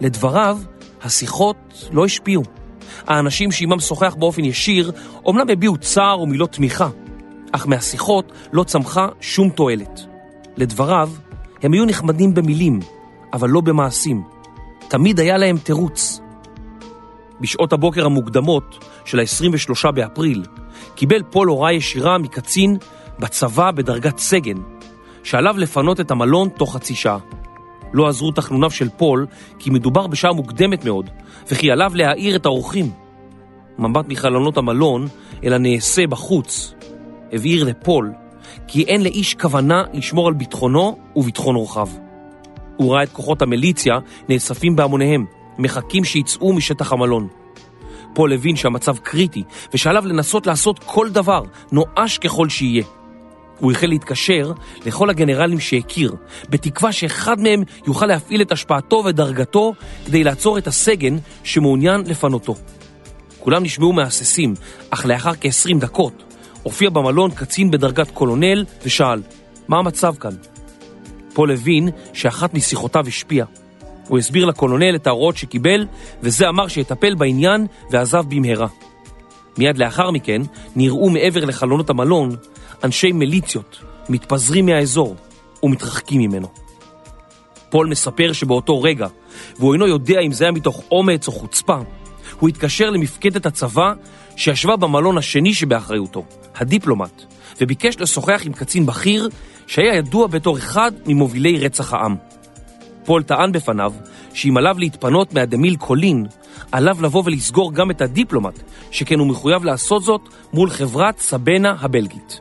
לדבריו, 0.00 0.58
השיחות 1.02 1.88
לא 1.92 2.04
השפיעו. 2.04 2.42
האנשים 3.06 3.52
שעימם 3.52 3.80
שוחח 3.80 4.14
באופן 4.18 4.44
ישיר, 4.44 4.92
אומנם 5.24 5.50
הביעו 5.50 5.76
צער 5.76 6.20
ומילות 6.20 6.52
תמיכה, 6.52 6.88
אך 7.52 7.66
מהשיחות 7.66 8.32
לא 8.52 8.64
צמחה 8.64 9.08
שום 9.20 9.50
תועלת. 9.50 10.00
לדבריו, 10.56 11.10
הם 11.62 11.72
היו 11.72 11.84
נחמדים 11.84 12.34
במילים, 12.34 12.80
אבל 13.32 13.48
לא 13.48 13.60
במעשים. 13.60 14.22
תמיד 14.88 15.20
היה 15.20 15.38
להם 15.38 15.58
תירוץ. 15.58 16.20
בשעות 17.40 17.72
הבוקר 17.72 18.06
המוקדמות 18.06 18.84
של 19.04 19.20
ה-23 19.20 19.90
באפריל, 19.90 20.44
קיבל 20.94 21.22
פול 21.30 21.48
הוראה 21.48 21.72
ישירה 21.72 22.18
מקצין 22.18 22.76
בצבא 23.18 23.70
בדרגת 23.70 24.18
סגן, 24.18 24.56
שעליו 25.22 25.54
לפנות 25.58 26.00
את 26.00 26.10
המלון 26.10 26.48
תוך 26.48 26.74
חצי 26.74 26.94
שעה. 26.94 27.18
לא 27.92 28.08
עזרו 28.08 28.30
תחנוניו 28.30 28.70
של 28.70 28.88
פול, 28.88 29.26
כי 29.58 29.70
מדובר 29.70 30.06
בשעה 30.06 30.32
מוקדמת 30.32 30.84
מאוד, 30.84 31.10
וכי 31.50 31.70
עליו 31.70 31.92
להעיר 31.94 32.36
את 32.36 32.46
האורחים. 32.46 32.90
מבט 33.78 34.08
מחלונות 34.08 34.56
המלון 34.56 35.06
אל 35.44 35.52
הנעשה 35.52 36.06
בחוץ, 36.06 36.74
הבהיר 37.32 37.64
לפול 37.64 38.12
כי 38.68 38.82
אין 38.82 39.02
לאיש 39.02 39.34
כוונה 39.34 39.82
לשמור 39.92 40.28
על 40.28 40.34
ביטחונו 40.34 40.98
וביטחון 41.16 41.56
אורחיו. 41.56 41.88
הוא 42.76 42.94
ראה 42.94 43.02
את 43.02 43.12
כוחות 43.12 43.42
המיליציה 43.42 43.94
נאספים 44.28 44.76
בהמוניהם, 44.76 45.24
מחכים 45.58 46.04
שיצאו 46.04 46.52
משטח 46.52 46.92
המלון. 46.92 47.28
פול 48.14 48.32
הבין 48.32 48.56
שהמצב 48.56 48.98
קריטי 48.98 49.42
ושעליו 49.74 50.06
לנסות 50.06 50.46
לעשות 50.46 50.78
כל 50.78 51.08
דבר, 51.10 51.42
נואש 51.72 52.18
ככל 52.18 52.48
שיהיה. 52.48 52.84
הוא 53.58 53.72
החל 53.72 53.86
להתקשר 53.86 54.52
לכל 54.86 55.10
הגנרלים 55.10 55.60
שהכיר, 55.60 56.14
בתקווה 56.48 56.92
שאחד 56.92 57.40
מהם 57.40 57.62
יוכל 57.86 58.06
להפעיל 58.06 58.42
את 58.42 58.52
השפעתו 58.52 59.02
ודרגתו 59.06 59.72
כדי 60.06 60.24
לעצור 60.24 60.58
את 60.58 60.66
הסגן 60.66 61.16
שמעוניין 61.44 62.02
לפנותו. 62.06 62.54
כולם 63.38 63.62
נשמעו 63.62 63.92
מהססים, 63.92 64.54
אך 64.90 65.06
לאחר 65.06 65.32
כ-20 65.40 65.78
דקות 65.78 66.22
הופיע 66.62 66.90
במלון 66.90 67.30
קצין 67.30 67.70
בדרגת 67.70 68.10
קולונל 68.10 68.64
ושאל, 68.84 69.22
מה 69.68 69.78
המצב 69.78 70.14
כאן? 70.20 70.34
פול 71.34 71.52
הבין 71.52 71.88
שאחת 72.12 72.54
משיחותיו 72.54 73.04
השפיעה. 73.08 73.46
הוא 74.08 74.18
הסביר 74.18 74.44
לקולונל 74.44 74.94
את 74.94 75.06
ההוראות 75.06 75.36
שקיבל, 75.36 75.86
וזה 76.22 76.48
אמר 76.48 76.68
שיטפל 76.68 77.14
בעניין 77.14 77.66
ועזב 77.90 78.24
במהרה. 78.28 78.66
מיד 79.58 79.78
לאחר 79.78 80.10
מכן 80.10 80.42
נראו 80.76 81.10
מעבר 81.10 81.44
לחלונות 81.44 81.90
המלון 81.90 82.36
אנשי 82.84 83.12
מיליציות 83.12 83.78
מתפזרים 84.08 84.66
מהאזור 84.66 85.16
ומתרחקים 85.62 86.20
ממנו. 86.20 86.48
פול 87.70 87.86
מספר 87.86 88.32
שבאותו 88.32 88.82
רגע, 88.82 89.06
והוא 89.58 89.72
אינו 89.72 89.86
יודע 89.86 90.20
אם 90.20 90.32
זה 90.32 90.44
היה 90.44 90.52
מתוך 90.52 90.82
אומץ 90.90 91.26
או 91.26 91.32
חוצפה, 91.32 91.78
הוא 92.40 92.48
התקשר 92.48 92.90
למפקדת 92.90 93.46
הצבא 93.46 93.92
שישבה 94.36 94.76
במלון 94.76 95.18
השני 95.18 95.54
שבאחריותו, 95.54 96.24
הדיפלומט, 96.56 97.22
וביקש 97.60 98.00
לשוחח 98.00 98.42
עם 98.44 98.52
קצין 98.52 98.86
בכיר 98.86 99.28
שהיה 99.66 99.94
ידוע 99.94 100.26
בתור 100.26 100.58
אחד 100.58 100.92
ממובילי 101.06 101.58
רצח 101.58 101.92
העם. 101.92 102.16
פול 103.04 103.22
טען 103.22 103.52
בפניו 103.52 103.92
שאם 104.34 104.56
עליו 104.56 104.76
להתפנות 104.78 105.34
מהדה 105.34 105.58
מיל 105.58 105.76
קולין, 105.76 106.26
עליו 106.72 106.96
לבוא 107.02 107.22
ולסגור 107.26 107.72
גם 107.72 107.90
את 107.90 108.00
הדיפלומט, 108.00 108.62
שכן 108.90 109.18
הוא 109.18 109.26
מחויב 109.26 109.64
לעשות 109.64 110.02
זאת 110.02 110.20
מול 110.52 110.70
חברת 110.70 111.18
סבנה 111.18 111.74
הבלגית. 111.80 112.40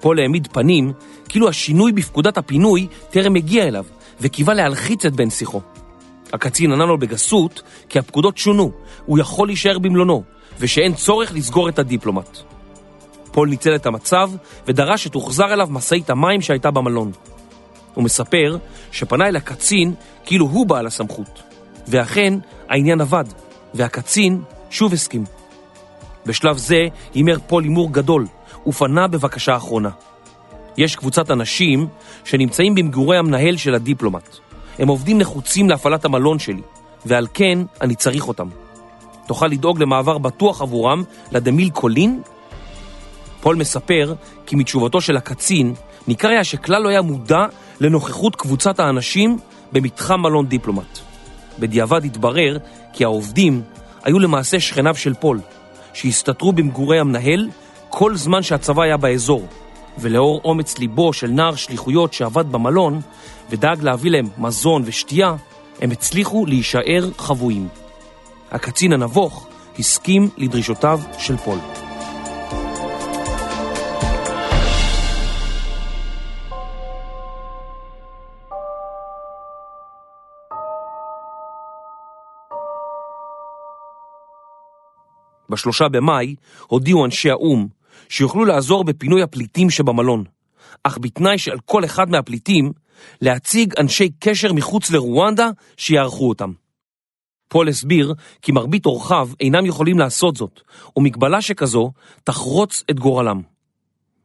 פול 0.00 0.18
העמיד 0.18 0.48
פנים 0.52 0.92
כאילו 1.28 1.48
השינוי 1.48 1.92
בפקודת 1.92 2.38
הפינוי 2.38 2.86
טרם 3.10 3.36
הגיע 3.36 3.68
אליו, 3.68 3.84
וקיווה 4.20 4.54
להלחיץ 4.54 5.06
את 5.06 5.12
בן 5.12 5.30
שיחו. 5.30 5.60
הקצין 6.32 6.72
ענה 6.72 6.84
לו 6.84 6.98
בגסות 6.98 7.62
כי 7.88 7.98
הפקודות 7.98 8.38
שונו, 8.38 8.70
הוא 9.06 9.18
יכול 9.18 9.48
להישאר 9.48 9.78
במלונו, 9.78 10.22
ושאין 10.58 10.94
צורך 10.94 11.32
לסגור 11.34 11.68
את 11.68 11.78
הדיפלומט. 11.78 12.38
פול 13.32 13.48
ניצל 13.48 13.74
את 13.74 13.86
המצב 13.86 14.30
ודרש 14.66 15.04
שתוחזר 15.04 15.52
אליו 15.52 15.68
משאית 15.70 16.10
המים 16.10 16.40
שהייתה 16.40 16.70
במלון. 16.70 17.12
הוא 17.94 18.04
מספר 18.04 18.56
שפנה 18.92 19.28
אל 19.28 19.36
הקצין 19.36 19.94
כאילו 20.24 20.46
הוא 20.46 20.66
בעל 20.66 20.86
הסמכות. 20.86 21.42
ואכן, 21.88 22.34
העניין 22.68 23.00
עבד, 23.00 23.24
והקצין 23.74 24.42
שוב 24.70 24.92
הסכים. 24.92 25.24
בשלב 26.26 26.56
זה 26.56 26.86
הימר 27.14 27.38
פול 27.46 27.62
הימור 27.62 27.92
גדול, 27.92 28.26
ופנה 28.66 29.08
בבקשה 29.08 29.56
אחרונה. 29.56 29.90
יש 30.76 30.96
קבוצת 30.96 31.30
אנשים 31.30 31.88
שנמצאים 32.24 32.74
במגורי 32.74 33.18
המנהל 33.18 33.56
של 33.56 33.74
הדיפלומט. 33.74 34.36
הם 34.78 34.88
עובדים 34.88 35.18
נחוצים 35.18 35.70
להפעלת 35.70 36.04
המלון 36.04 36.38
שלי, 36.38 36.62
ועל 37.06 37.26
כן 37.34 37.58
אני 37.80 37.94
צריך 37.94 38.28
אותם. 38.28 38.48
תוכל 39.26 39.46
לדאוג 39.46 39.82
למעבר 39.82 40.18
בטוח 40.18 40.62
עבורם 40.62 41.02
לדה 41.32 41.51
מיל 41.51 41.70
קולין? 41.70 42.22
פול 43.40 43.56
מספר 43.56 44.14
כי 44.46 44.56
מתשובתו 44.56 45.00
של 45.00 45.16
הקצין 45.16 45.74
ניכר 46.08 46.28
היה 46.28 46.44
שכלל 46.44 46.82
לא 46.82 46.88
היה 46.88 47.02
מודע 47.02 47.46
לנוכחות 47.80 48.36
קבוצת 48.36 48.80
האנשים 48.80 49.38
במתחם 49.72 50.20
מלון 50.20 50.46
דיפלומט. 50.46 50.98
בדיעבד 51.58 52.04
התברר 52.04 52.58
כי 52.92 53.04
העובדים 53.04 53.62
היו 54.04 54.18
למעשה 54.18 54.60
שכניו 54.60 54.94
של 54.94 55.14
פול, 55.14 55.40
שהסתתרו 55.94 56.52
במגורי 56.52 57.00
המנהל 57.00 57.48
כל 57.88 58.16
זמן 58.16 58.42
שהצבא 58.42 58.82
היה 58.82 58.96
באזור, 58.96 59.46
ולאור 59.98 60.40
אומץ 60.44 60.78
ליבו 60.78 61.12
של 61.12 61.26
נער 61.26 61.54
שליחויות 61.54 62.12
שעבד 62.12 62.52
במלון 62.52 63.00
ודאג 63.50 63.82
להביא 63.82 64.10
להם 64.10 64.28
מזון 64.38 64.82
ושתייה, 64.84 65.34
הם 65.80 65.90
הצליחו 65.90 66.46
להישאר 66.46 67.08
חבויים. 67.18 67.68
הקצין 68.50 68.92
הנבוך 68.92 69.46
הסכים 69.78 70.28
לדרישותיו 70.38 71.00
של 71.18 71.36
פול. 71.36 71.58
בשלושה 85.52 85.88
במאי 85.88 86.34
הודיעו 86.66 87.04
אנשי 87.04 87.30
האו"ם 87.30 87.68
שיוכלו 88.08 88.44
לעזור 88.44 88.84
בפינוי 88.84 89.22
הפליטים 89.22 89.70
שבמלון, 89.70 90.24
אך 90.82 90.98
בתנאי 91.00 91.38
שעל 91.38 91.58
כל 91.64 91.84
אחד 91.84 92.10
מהפליטים 92.10 92.72
להציג 93.20 93.74
אנשי 93.78 94.10
קשר 94.18 94.52
מחוץ 94.52 94.90
לרואנדה 94.90 95.50
שיערכו 95.76 96.28
אותם. 96.28 96.52
פול 97.48 97.68
הסביר 97.68 98.14
כי 98.42 98.52
מרבית 98.52 98.86
אורחיו 98.86 99.28
אינם 99.40 99.66
יכולים 99.66 99.98
לעשות 99.98 100.36
זאת, 100.36 100.60
ומגבלה 100.96 101.40
שכזו 101.40 101.92
תחרוץ 102.24 102.84
את 102.90 103.00
גורלם. 103.00 103.40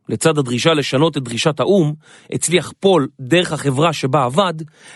לצד 0.09 0.37
הדרישה 0.37 0.73
לשנות 0.73 1.17
את 1.17 1.23
דרישת 1.23 1.59
האו"ם, 1.59 1.93
הצליח 2.31 2.73
פול, 2.79 3.07
דרך 3.19 3.51
החברה 3.51 3.93
שבה 3.93 4.23
עבד, 4.23 4.53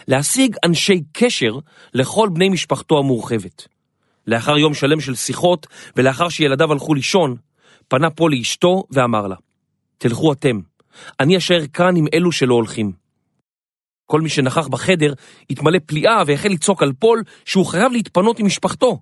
להשיג 0.08 0.56
אנשי 0.66 1.04
קשר 1.12 1.52
לכל 1.94 2.30
בני 2.34 2.50
משפחתו 2.50 3.00
המורחבת. 3.00 3.68
לאחר 4.28 4.58
יום 4.58 4.74
שלם 4.74 5.01
של 5.01 5.16
שיחות, 5.16 5.68
ולאחר 5.96 6.30
שילדיו 6.30 6.72
הלכו 6.72 6.94
לישון, 6.94 7.36
פנה 7.88 8.10
פול 8.10 8.32
לאשתו 8.32 8.84
ואמר 8.92 9.28
לה, 9.28 9.36
תלכו 9.98 10.34
אתם, 10.34 10.60
אני 11.20 11.38
אשאר 11.38 11.68
כאן 11.74 11.96
עם 11.96 12.06
אלו 12.13 12.32
שלא 12.32 12.54
הולכים. 12.54 12.92
כל 14.06 14.22
מי 14.22 14.30
שנכח 14.30 14.68
בחדר 14.68 15.13
התמלא 15.50 15.80
פליאה 15.86 16.24
והחל 16.28 16.50
לצעוק 16.50 16.84
על 16.84 16.94
פול 17.00 17.24
שהוא 17.46 17.66
חייב 17.66 17.92
להתפנות 17.92 18.40
עם 18.40 18.46
משפחתו. 18.46 19.00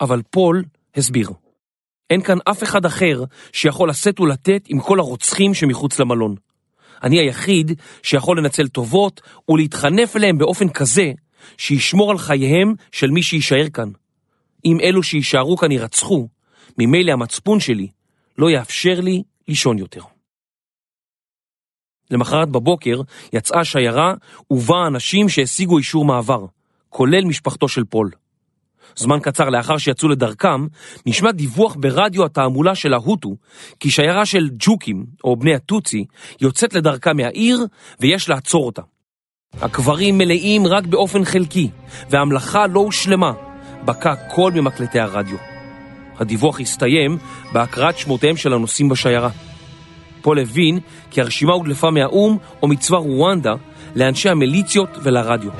אבל 0.00 0.22
פול 0.30 0.64
הסביר. 0.96 1.30
אין 2.10 2.22
כאן 2.22 2.38
אף 2.50 2.62
אחד 2.62 2.84
אחר 2.84 3.24
שיכול 3.52 3.88
לשאת 3.88 4.20
ולתת 4.20 4.64
עם 4.68 4.80
כל 4.80 4.98
הרוצחים 4.98 5.54
שמחוץ 5.54 5.98
למלון. 5.98 6.34
אני 7.02 7.18
היחיד 7.20 7.80
שיכול 8.02 8.38
לנצל 8.38 8.68
טובות 8.68 9.20
ולהתחנף 9.48 10.16
אליהם 10.16 10.38
באופן 10.38 10.68
כזה 10.68 11.12
שישמור 11.58 12.10
על 12.10 12.18
חייהם 12.18 12.74
של 12.92 13.10
מי 13.10 13.22
שיישאר 13.22 13.68
כאן. 13.72 13.88
אם 14.64 14.78
אלו 14.82 15.02
שיישארו 15.02 15.56
כאן 15.56 15.72
יירצחו, 15.72 16.28
ממילא 16.78 17.12
המצפון 17.12 17.60
שלי 17.60 17.88
לא 18.38 18.50
יאפשר 18.50 19.00
לי 19.00 19.22
לישון 19.48 19.78
יותר. 19.78 20.00
למחרת 22.10 22.48
בבוקר 22.48 23.00
יצאה 23.32 23.64
שיירה 23.64 24.14
ובה 24.50 24.86
אנשים 24.86 25.28
שהשיגו 25.28 25.78
אישור 25.78 26.04
מעבר, 26.04 26.46
כולל 26.88 27.24
משפחתו 27.24 27.68
של 27.68 27.84
פול. 27.84 28.10
זמן 28.96 29.18
קצר 29.22 29.48
לאחר 29.48 29.78
שיצאו 29.78 30.08
לדרכם, 30.08 30.66
נשמע 31.06 31.32
דיווח 31.32 31.76
ברדיו 31.80 32.24
התעמולה 32.24 32.74
של 32.74 32.94
ההוטו, 32.94 33.36
כי 33.80 33.90
שיירה 33.90 34.26
של 34.26 34.48
ג'וקים, 34.58 35.06
או 35.24 35.36
בני 35.36 35.54
הטוצי, 35.54 36.04
יוצאת 36.40 36.74
לדרכה 36.74 37.12
מהעיר, 37.12 37.66
ויש 38.00 38.28
לעצור 38.28 38.66
אותה. 38.66 38.82
הקברים 39.60 40.18
מלאים 40.18 40.66
רק 40.66 40.86
באופן 40.86 41.24
חלקי, 41.24 41.70
והמלאכה 42.10 42.66
לא 42.66 42.80
הושלמה, 42.80 43.32
בקע 43.84 44.14
קול 44.14 44.52
ממקלטי 44.52 45.00
הרדיו. 45.00 45.36
הדיווח 46.18 46.60
הסתיים 46.60 47.18
בהקראת 47.52 47.98
שמותיהם 47.98 48.36
של 48.36 48.52
הנוסעים 48.52 48.88
בשיירה. 48.88 49.30
פול 50.22 50.38
הבין 50.38 50.78
כי 51.10 51.20
הרשימה 51.20 51.52
הודלפה 51.52 51.90
מהאו"ם 51.90 52.36
או 52.62 52.68
מצבא 52.68 52.96
רואנדה 52.96 53.52
לאנשי 53.94 54.28
המיליציות 54.28 54.98
ולרדיו. 55.02 55.50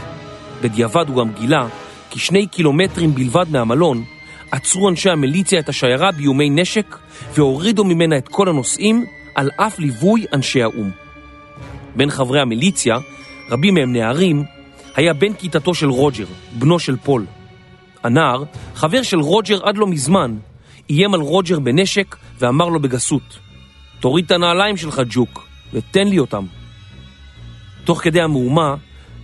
בדיעבד 0.62 1.08
הוא 1.08 1.16
גם 1.16 1.32
גילה 1.32 1.66
כי 2.10 2.18
שני 2.18 2.46
קילומטרים 2.46 3.14
בלבד 3.14 3.46
מהמלון 3.50 4.04
עצרו 4.50 4.88
אנשי 4.88 5.10
המיליציה 5.10 5.60
את 5.60 5.68
השיירה 5.68 6.12
באיומי 6.12 6.50
נשק 6.50 6.98
והורידו 7.34 7.84
ממנה 7.84 8.18
את 8.18 8.28
כל 8.28 8.48
הנוסעים 8.48 9.04
על 9.34 9.50
אף 9.56 9.78
ליווי 9.78 10.24
אנשי 10.32 10.62
האו"ם. 10.62 10.90
בין 11.96 12.10
חברי 12.10 12.40
המיליציה, 12.40 12.96
רבים 13.50 13.74
מהם 13.74 13.92
נערים, 13.92 14.44
היה 14.96 15.14
בן 15.14 15.32
כיתתו 15.32 15.74
של 15.74 15.88
רוג'ר, 15.88 16.26
בנו 16.58 16.78
של 16.78 16.96
פול. 16.96 17.26
הנער, 18.02 18.44
חבר 18.74 19.02
של 19.02 19.20
רוג'ר 19.20 19.60
עד 19.62 19.76
לא 19.76 19.86
מזמן, 19.86 20.36
איים 20.90 21.14
על 21.14 21.20
רוג'ר 21.20 21.58
בנשק 21.58 22.16
ואמר 22.38 22.68
לו 22.68 22.80
בגסות, 22.80 23.38
תוריד 24.00 24.24
את 24.24 24.30
הנעליים 24.30 24.76
שלך 24.76 25.02
ג'וק 25.08 25.46
ותן 25.72 26.08
לי 26.08 26.18
אותם. 26.18 26.44
תוך 27.84 28.02
כדי 28.02 28.20
המהומה, 28.20 28.74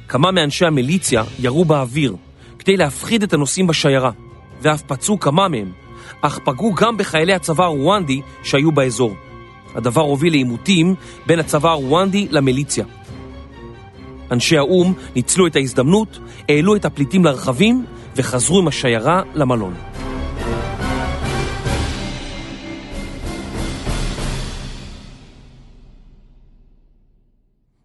כמה 0.09 0.31
מאנשי 0.31 0.67
המיליציה 0.67 1.23
ירו 1.39 1.65
באוויר 1.65 2.17
כדי 2.59 2.77
להפחיד 2.77 3.23
את 3.23 3.33
הנוסעים 3.33 3.67
בשיירה, 3.67 4.11
ואף 4.63 4.83
פצעו 4.83 5.21
כמה 5.21 5.49
מהם, 5.49 5.73
אך 6.21 6.39
פגעו 6.45 6.75
גם 6.75 6.97
בחיילי 6.97 7.35
הצבא 7.35 7.65
הרואנדי 7.65 8.21
שהיו 8.43 8.73
באזור. 8.73 9.17
הדבר 9.75 10.01
הוביל 10.01 10.33
לעימותים 10.33 10.95
בין 11.27 11.39
הצבא 11.39 11.71
הרואנדי 11.71 12.29
למיליציה. 12.31 12.85
אנשי 14.31 14.59
האו"ם 14.59 14.93
ניצלו 15.15 15.47
את 15.47 15.57
ההזדמנות, 15.57 16.19
העלו 16.49 16.77
את 16.77 16.85
הפליטים 16.85 17.25
לרכבים 17.25 17.85
וחזרו 18.19 18.59
עם 18.59 18.69
השיירה 18.69 19.23
למלון. 19.35 19.75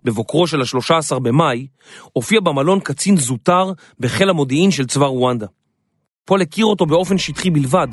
בבוקרו 0.04 0.48
של 0.48 0.62
ה-13 0.62 1.20
במאי, 1.20 1.68
הופיע 2.14 2.40
במלון 2.40 2.80
קצין 2.80 3.18
זוטר 3.18 3.72
בחיל 4.00 4.30
המודיעין 4.30 4.72
של 4.72 4.86
צבא 4.86 5.06
רואנדה. 5.06 5.46
פול 6.26 6.42
הכיר 6.42 6.66
אותו 6.66 6.86
באופן 6.86 7.18
שטחי 7.18 7.50
בלבד, 7.50 7.88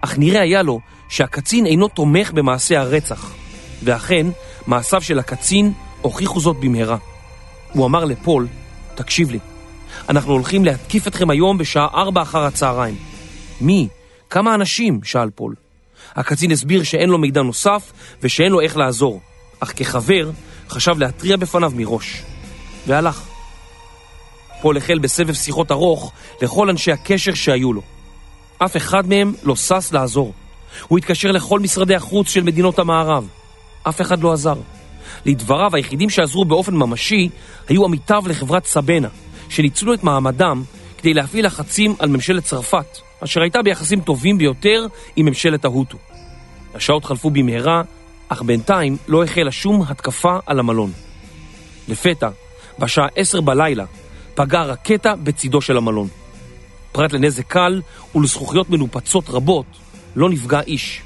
אך 0.00 0.18
נראה 0.18 0.40
היה 0.40 0.62
לו 0.62 0.80
שהקצין 1.08 1.66
אינו 1.66 1.88
תומך 1.88 2.32
במעשה 2.32 2.80
הרצח, 2.80 3.34
ואכן, 3.82 4.26
מעשיו 4.66 5.02
של 5.02 5.18
הקצין 5.18 5.72
הוכיחו 6.02 6.40
זאת 6.40 6.56
במהרה. 6.60 6.98
הוא 7.72 7.86
אמר 7.86 8.04
לפול, 8.04 8.46
תקשיב 8.94 9.30
לי, 9.30 9.38
אנחנו 10.08 10.32
הולכים 10.32 10.64
להתקיף 10.64 11.06
אתכם 11.06 11.30
היום 11.30 11.58
בשעה 11.58 11.88
4 11.94 12.22
אחר 12.22 12.44
הצהריים. 12.44 12.96
מי? 13.60 13.88
כמה 14.30 14.54
אנשים? 14.54 15.00
שאל 15.04 15.30
פול. 15.30 15.54
הקצין 16.16 16.50
הסביר 16.50 16.82
שאין 16.82 17.08
לו 17.08 17.18
מידע 17.18 17.42
נוסף 17.42 17.92
ושאין 18.22 18.52
לו 18.52 18.60
איך 18.60 18.76
לעזור, 18.76 19.20
אך 19.60 19.72
כחבר 19.76 20.30
חשב 20.68 20.98
להתריע 20.98 21.36
בפניו 21.36 21.72
מראש, 21.76 22.22
והלך. 22.86 23.22
פול 24.62 24.76
החל 24.76 24.98
בסבב 24.98 25.34
שיחות 25.34 25.72
ארוך 25.72 26.12
לכל 26.42 26.70
אנשי 26.70 26.92
הקשר 26.92 27.34
שהיו 27.34 27.72
לו. 27.72 27.82
אף 28.58 28.76
אחד 28.76 29.08
מהם 29.08 29.34
לא 29.42 29.56
שש 29.56 29.92
לעזור. 29.92 30.32
הוא 30.88 30.98
התקשר 30.98 31.30
לכל 31.30 31.60
משרדי 31.60 31.94
החוץ 31.94 32.28
של 32.28 32.42
מדינות 32.42 32.78
המערב. 32.78 33.28
אף 33.88 34.00
אחד 34.00 34.22
לא 34.22 34.32
עזר. 34.32 34.56
לדבריו, 35.24 35.70
היחידים 35.76 36.10
שעזרו 36.10 36.44
באופן 36.44 36.74
ממשי 36.74 37.28
היו 37.68 37.84
עמיתיו 37.84 38.22
לחברת 38.26 38.66
סבנה, 38.66 39.08
שניצלו 39.48 39.94
את 39.94 40.04
מעמדם 40.04 40.62
כדי 40.98 41.14
להפעיל 41.14 41.46
לחצים 41.46 41.94
על 41.98 42.08
ממשלת 42.08 42.44
צרפת, 42.44 42.98
אשר 43.24 43.40
הייתה 43.40 43.62
ביחסים 43.62 44.00
טובים 44.00 44.38
ביותר 44.38 44.86
עם 45.16 45.26
ממשלת 45.26 45.64
ההוטו. 45.64 45.98
השעות 46.74 47.04
חלפו 47.04 47.30
במהרה, 47.30 47.82
אך 48.28 48.42
בינתיים 48.42 48.96
לא 49.08 49.24
החלה 49.24 49.52
שום 49.52 49.82
התקפה 49.88 50.38
על 50.46 50.58
המלון. 50.58 50.92
לפתע, 51.88 52.28
בשעה 52.78 53.06
עשר 53.16 53.40
בלילה, 53.40 53.84
פגעה 54.34 54.64
רקטה 54.64 55.16
בצידו 55.16 55.60
של 55.60 55.76
המלון. 55.76 56.08
פרט 56.92 57.12
לנזק 57.12 57.46
קל 57.46 57.82
ולזכוכיות 58.14 58.70
מנופצות 58.70 59.30
רבות, 59.30 59.66
לא 60.16 60.30
נפגע 60.30 60.60
איש. 60.60 61.02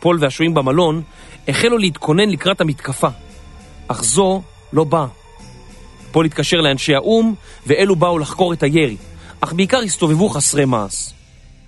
פול 0.00 0.18
והשוהים 0.20 0.54
במלון 0.54 1.02
החלו 1.48 1.78
להתכונן 1.78 2.30
לקראת 2.30 2.60
המתקפה, 2.60 3.08
אך 3.88 4.04
זו 4.04 4.42
לא 4.72 4.84
באה. 4.84 5.19
פול 6.12 6.26
התקשר 6.26 6.56
לאנשי 6.56 6.94
האו"ם, 6.94 7.34
ואלו 7.66 7.96
באו 7.96 8.18
לחקור 8.18 8.52
את 8.52 8.62
הירי, 8.62 8.96
אך 9.40 9.52
בעיקר 9.52 9.78
הסתובבו 9.78 10.28
חסרי 10.28 10.64
מעש. 10.64 11.12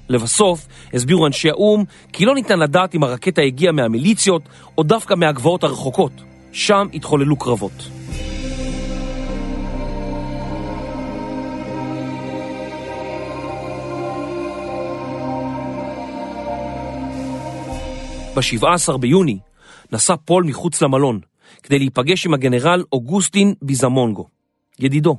לבסוף, 0.08 0.66
הסבירו 0.94 1.26
אנשי 1.26 1.50
האו"ם 1.50 1.84
כי 2.12 2.24
לא 2.24 2.34
ניתן 2.34 2.58
לדעת 2.58 2.94
אם 2.94 3.02
הרקטה 3.02 3.42
הגיעה 3.42 3.72
מהמיליציות 3.72 4.42
או 4.78 4.82
דווקא 4.82 5.14
מהגבעות 5.14 5.64
הרחוקות. 5.64 6.12
שם 6.52 6.86
התחוללו 6.94 7.36
קרבות. 7.36 7.72
ב-17 18.36 18.96
ביוני 18.96 19.38
נסע 19.92 20.14
פול 20.24 20.44
מחוץ 20.44 20.82
למלון 20.82 21.20
כדי 21.62 21.78
להיפגש 21.78 22.26
עם 22.26 22.34
הגנרל 22.34 22.84
אוגוסטין 22.92 23.54
ביזמונגו, 23.62 24.26
ידידו. 24.78 25.16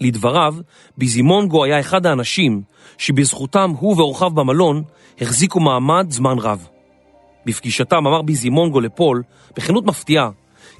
לדבריו, 0.00 0.54
ביזימונגו 0.98 1.64
היה 1.64 1.80
אחד 1.80 2.06
האנשים 2.06 2.62
שבזכותם 2.98 3.70
הוא 3.78 3.96
ואורחיו 3.96 4.30
במלון 4.30 4.82
החזיקו 5.20 5.60
מעמד 5.60 6.06
זמן 6.10 6.38
רב. 6.38 6.68
בפגישתם 7.46 8.06
אמר 8.06 8.22
ביזימונגו 8.22 8.80
לפול, 8.80 9.22
בכנות 9.56 9.84
מפתיעה, 9.86 10.30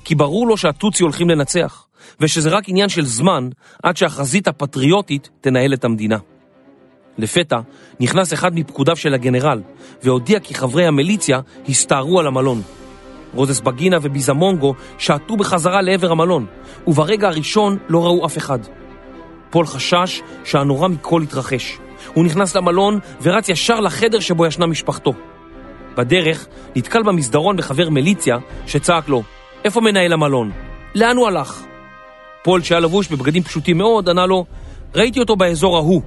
כי 0.05 0.15
ברור 0.15 0.47
לו 0.47 0.57
שהטוצי 0.57 1.03
הולכים 1.03 1.31
לנצח, 1.31 1.87
ושזה 2.21 2.51
רק 2.51 2.69
עניין 2.69 2.89
של 2.89 3.05
זמן 3.05 3.49
עד 3.83 3.97
שהחזית 3.97 4.49
הפטריוטית 4.49 5.29
תנהל 5.41 5.75
את 5.75 5.85
המדינה. 5.85 6.19
לפתע 7.19 7.57
נכנס 8.01 8.33
אחד 8.33 8.55
מפקודיו 8.55 8.97
של 8.97 9.15
הגנרל, 9.15 9.63
והודיע 10.03 10.41
כי 10.41 10.55
חברי 10.55 10.87
המיליציה 10.87 11.41
הסתערו 11.69 12.21
על 12.21 12.27
המלון. 12.27 12.63
רוזס 13.35 13.61
בגינה 13.61 13.97
וביזמונגו 14.03 14.75
שעטו 14.99 15.37
בחזרה 15.37 15.83
לעבר 15.83 16.13
המלון, 16.13 16.47
וברגע 16.87 17.29
הראשון 17.29 17.77
לא 17.89 18.05
ראו 18.05 18.27
אף 18.27 18.39
אחד. 18.39 18.59
פול 19.51 19.67
חשש 19.67 20.23
שהנורא 20.45 20.89
מכל 20.89 21.23
התרחש. 21.23 21.79
הוא 22.15 22.25
נכנס 22.25 22.57
למלון 22.57 22.99
ורץ 23.23 23.49
ישר 23.49 23.81
לחדר 23.81 24.21
שבו 24.21 24.47
ישנה 24.47 24.67
משפחתו. 24.67 25.13
בדרך 25.97 26.47
נתקל 26.77 27.03
במסדרון 27.03 27.57
בחבר 27.57 27.91
מיליציה 27.91 28.37
שצעק 28.67 29.09
לו, 29.09 29.23
איפה 29.65 29.81
מנהל 29.81 30.13
המלון? 30.13 30.51
לאן 30.95 31.17
הוא 31.17 31.27
הלך? 31.27 31.63
פול 32.45 32.63
שהיה 32.63 32.81
לבוש 32.81 33.09
בבגדים 33.09 33.43
פשוטים 33.43 33.79
מאוד 33.79 34.09
ענה 34.09 34.27
לו, 34.27 34.45
ראיתי 34.95 35.21
אותו 35.21 35.37
באזור 35.37 35.77
ההוא. 35.77 36.03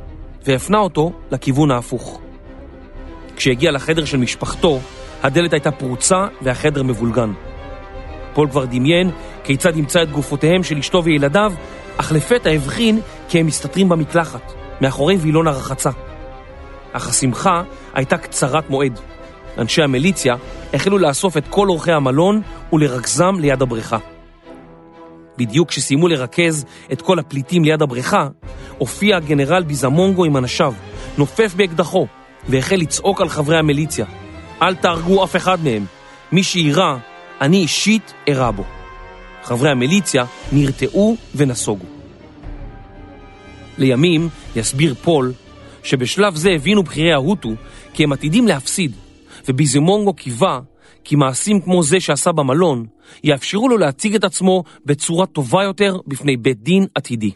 והפנה 0.45 0.77
אותו 0.77 1.12
לכיוון 1.31 1.71
ההפוך. 1.71 2.21
כשהגיע 3.36 3.71
לחדר 3.71 4.05
של 4.05 4.17
משפחתו, 4.17 4.79
הדלת 5.23 5.53
הייתה 5.53 5.71
פרוצה 5.71 6.27
והחדר 6.41 6.84
מבולגן. 6.84 7.34
פול 8.34 8.49
כבר 8.49 8.65
דמיין 8.65 9.12
כיצד 9.43 9.77
ימצא 9.77 10.03
את 10.03 10.12
גופותיהם 10.12 10.63
של 10.63 10.77
אשתו 10.77 11.03
וילדיו, 11.03 11.53
אך 11.97 12.12
לפתע 12.12 12.49
הבחין 12.49 12.99
כי 13.29 13.39
הם 13.39 13.45
מסתתרים 13.45 13.89
במקלחת, 13.89 14.53
מאחורי 14.81 15.15
וילון 15.15 15.47
הרחצה. 15.47 15.89
אך 16.93 17.10
השמחה 17.10 17.63
הייתה 17.93 18.17
קצרת 18.17 18.69
מועד. 18.69 18.99
אנשי 19.57 19.84
המיליציה 19.84 20.36
החלו 20.73 20.97
לאסוף 20.97 21.38
את 21.38 21.43
כל 21.49 21.69
אורחי 21.69 21.91
המלון 21.91 22.41
ולרכזם 22.73 23.36
ליד 23.39 23.62
הבריכה. 23.62 23.97
בדיוק 25.38 25.69
כשסיימו 25.69 26.07
לרכז 26.07 26.65
את 26.91 27.01
כל 27.01 27.19
הפליטים 27.19 27.63
ליד 27.63 27.81
הבריכה, 27.81 28.27
הופיע 28.77 29.17
הגנרל 29.17 29.63
ביזמונגו 29.63 30.25
עם 30.25 30.38
אנשיו, 30.38 30.73
נופף 31.17 31.53
באקדחו, 31.55 32.07
והחל 32.49 32.75
לצעוק 32.75 33.21
על 33.21 33.29
חברי 33.29 33.57
המיליציה. 33.57 34.05
אל 34.62 34.76
תהרגו 34.76 35.24
אף 35.24 35.36
אחד 35.36 35.63
מהם. 35.63 35.86
מי 36.32 36.43
שיירה, 36.43 36.97
אני 37.41 37.58
אישית 37.58 38.13
אירה 38.28 38.52
בו. 38.52 38.63
חברי 39.43 39.69
המיליציה 39.69 40.26
נרתעו 40.52 41.17
ונסוגו. 41.36 41.86
לימים 43.78 44.30
יסביר 44.56 44.93
פול 44.93 45.34
שבשלב 45.84 46.36
זה 46.36 46.50
הבינו 46.52 46.84
בכירי 46.84 47.13
ההוטו 47.13 47.50
כי 47.93 48.04
הם 48.04 48.13
עתידים 48.13 48.47
להפסיד, 48.47 48.91
וביזמונגו 49.47 50.13
קיווה 50.13 50.60
כי 51.04 51.15
מעשים 51.15 51.62
כמו 51.62 51.84
זה 51.84 52.00
שעשה 52.00 52.32
במלון 52.32 52.86
יאפשרו 53.24 53.69
לו 53.69 53.78
להציג 53.78 54.15
את 54.15 54.24
עצמו 54.24 54.63
בצורה 54.86 55.26
טובה 55.26 55.63
יותר 55.63 55.97
בפני 56.08 56.38
בית 56.38 56.63
דין 56.63 56.86
עתידי. 56.95 57.32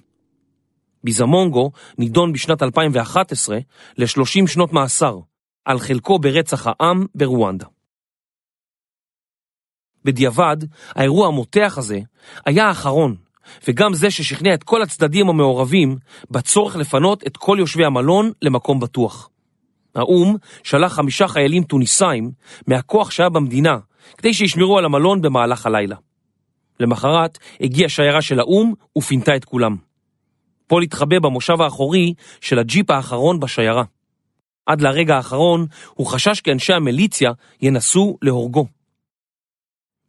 ביזמונגו 1.03 1.71
נידון 1.97 2.33
בשנת 2.33 2.63
2011 2.63 3.57
ל-30 3.97 4.47
שנות 4.47 4.73
מאסר 4.73 5.19
על 5.65 5.79
חלקו 5.79 6.19
ברצח 6.19 6.67
העם 6.67 7.05
ברואנדה. 7.15 7.65
בדיעבד, 10.05 10.57
האירוע 10.89 11.27
המותח 11.27 11.75
הזה 11.77 11.99
היה 12.45 12.67
האחרון, 12.67 13.15
וגם 13.67 13.93
זה 13.93 14.11
ששכנע 14.11 14.53
את 14.53 14.63
כל 14.63 14.81
הצדדים 14.81 15.29
המעורבים 15.29 15.97
בצורך 16.31 16.75
לפנות 16.75 17.27
את 17.27 17.37
כל 17.37 17.57
יושבי 17.59 17.85
המלון 17.85 18.31
למקום 18.41 18.79
בטוח. 18.79 19.29
האו"ם 19.95 20.35
שלח 20.63 20.93
חמישה 20.93 21.27
חיילים 21.27 21.63
טוניסאים 21.63 22.31
מהכוח 22.67 23.11
שהיה 23.11 23.29
במדינה 23.29 23.77
כדי 24.17 24.33
שישמרו 24.33 24.77
על 24.77 24.85
המלון 24.85 25.21
במהלך 25.21 25.65
הלילה. 25.65 25.95
למחרת 26.79 27.37
הגיעה 27.61 27.89
שיירה 27.89 28.21
של 28.21 28.39
האו"ם 28.39 28.73
ופינתה 28.97 29.35
את 29.35 29.45
כולם. 29.45 29.75
פול 30.67 30.83
התחבא 30.83 31.19
במושב 31.19 31.61
האחורי 31.61 32.13
של 32.41 32.59
הג'יפ 32.59 32.91
האחרון 32.91 33.39
בשיירה. 33.39 33.83
עד 34.65 34.81
לרגע 34.81 35.15
האחרון 35.15 35.65
הוא 35.93 36.07
חשש 36.07 36.41
כי 36.41 36.51
אנשי 36.51 36.73
המיליציה 36.73 37.31
ינסו 37.61 38.17
להורגו. 38.21 38.67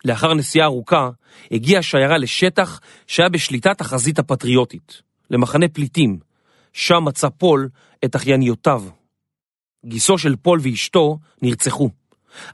לאחר 0.05 0.35
נסיעה 0.35 0.66
ארוכה, 0.66 1.11
הגיעה 1.51 1.79
השיירה 1.79 2.19
לשטח 2.19 2.81
שהיה 3.07 3.29
בשליטת 3.29 3.81
החזית 3.81 4.19
הפטריוטית, 4.19 5.03
למחנה 5.31 5.69
פליטים, 5.69 6.19
שם 6.73 7.05
מצא 7.05 7.29
פול 7.29 7.69
את 8.05 8.16
אחייניותיו. 8.16 8.83
גיסו 9.87 10.19
של 10.19 10.37
פול 10.37 10.61
ואשתו 10.62 11.19
נרצחו. 11.42 11.90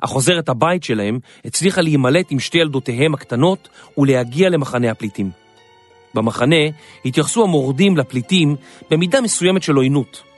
עוזרת 0.02 0.48
הבית 0.48 0.82
שלהם 0.82 1.18
הצליחה 1.44 1.80
להימלט 1.80 2.26
עם 2.30 2.38
שתי 2.38 2.58
ילדותיהם 2.58 3.14
הקטנות 3.14 3.68
ולהגיע 3.98 4.48
למחנה 4.48 4.90
הפליטים. 4.90 5.30
במחנה 6.14 6.56
התייחסו 7.04 7.44
המורדים 7.44 7.96
לפליטים 7.96 8.56
במידה 8.90 9.20
מסוימת 9.20 9.62
של 9.62 9.74
עוינות. 9.74 10.31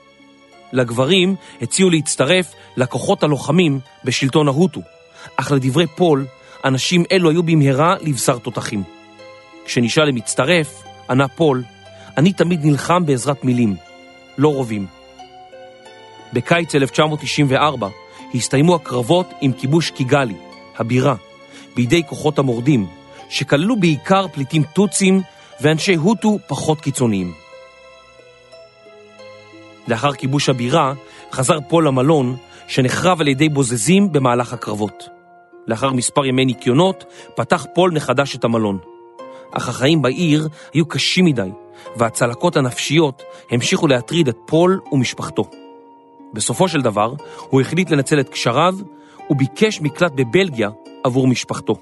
לגברים 0.75 1.37
הציעו 1.63 1.91
להצטרף 1.91 2.55
לכוחות 2.77 3.23
הלוחמים 3.23 3.81
בשלטון 4.05 4.49
ההוטו, 4.49 4.81
אך 5.37 5.53
לדברי 5.53 5.87
פול, 5.87 6.27
אנשים 6.65 7.05
אלו 7.13 7.31
היו 7.31 7.43
במהרה 7.43 7.95
לבשר 8.01 8.39
תותחים. 8.39 8.83
כשנשאל 9.65 10.05
אם 10.05 10.22
הצטרף, 10.22 10.83
ענה 11.11 11.29
פול, 11.29 11.63
אני 12.17 12.33
תמיד 12.33 12.65
נלחם 12.65 13.07
בעזרת 13.07 13.45
מילים, 13.45 13.77
לא 14.39 14.49
רובים. 14.49 14.87
בקיץ 16.33 16.75
1994 16.75 17.89
הסתיימו 18.35 18.75
הקרבות 18.75 19.31
עם 19.41 19.53
כיבוש 19.53 19.91
קיגאלי, 19.91 20.35
הבירה, 20.79 21.15
בידי 21.77 22.03
כוחות 22.07 22.39
המורדים, 22.39 22.87
שכללו 23.29 23.77
בעיקר 23.77 24.27
פליטים 24.29 24.63
טוטסים 24.63 25.23
ואנשי 25.61 25.95
הוטו 25.95 26.39
פחות 26.47 26.81
קיצוניים. 26.81 27.44
לאחר 29.89 30.13
כיבוש 30.13 30.49
הבירה, 30.49 30.93
חזר 31.33 31.59
פול 31.69 31.87
למלון, 31.87 32.37
שנחרב 32.69 33.21
על 33.21 33.29
ידי 33.29 33.49
בוזזים 33.49 34.13
במהלך 34.13 34.53
הקרבות. 34.53 35.09
לאחר 35.67 35.93
מספר 35.93 36.27
ימי 36.27 36.45
ניקיונות, 36.45 37.05
פתח 37.37 37.67
פול 37.75 37.91
מחדש 37.91 38.37
את 38.37 38.45
המלון. 38.45 38.79
אך 39.53 39.69
החיים 39.69 40.03
בעיר 40.03 40.49
היו 40.75 40.87
קשים 40.87 41.25
מדי, 41.25 41.51
והצלקות 41.97 42.57
הנפשיות 42.57 43.23
המשיכו 43.51 43.87
להטריד 43.87 44.29
את 44.29 44.37
פול 44.47 44.81
ומשפחתו. 44.93 45.51
בסופו 46.33 46.69
של 46.69 46.81
דבר, 46.81 47.15
הוא 47.51 47.61
החליט 47.61 47.91
לנצל 47.91 48.21
את 48.21 48.29
קשריו 48.29 48.75
וביקש 49.31 49.81
מקלט 49.81 50.13
בבלגיה 50.15 50.71
עבור 51.05 51.27
משפחתו. 51.27 51.75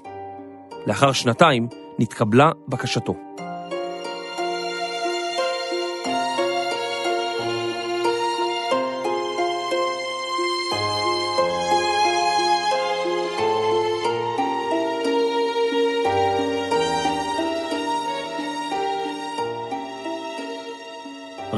לאחר 0.87 1.11
שנתיים 1.11 1.67
נתקבלה 1.99 2.51
בקשתו. 2.67 3.15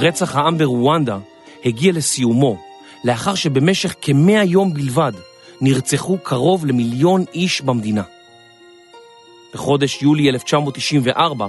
רצח 0.05 0.35
העם 0.35 0.57
ברואנדה 0.57 1.17
הגיע 1.65 1.91
לסיומו 1.91 2.57
לאחר 3.03 3.35
שבמשך 3.35 3.95
כמאה 4.01 4.43
יום 4.43 4.73
בלבד 4.73 5.11
נרצחו 5.61 6.17
קרוב 6.23 6.65
למיליון 6.65 7.25
איש 7.33 7.61
במדינה. 7.61 8.03
בחודש 9.53 10.01
יולי 10.01 10.29
1994 10.29 11.47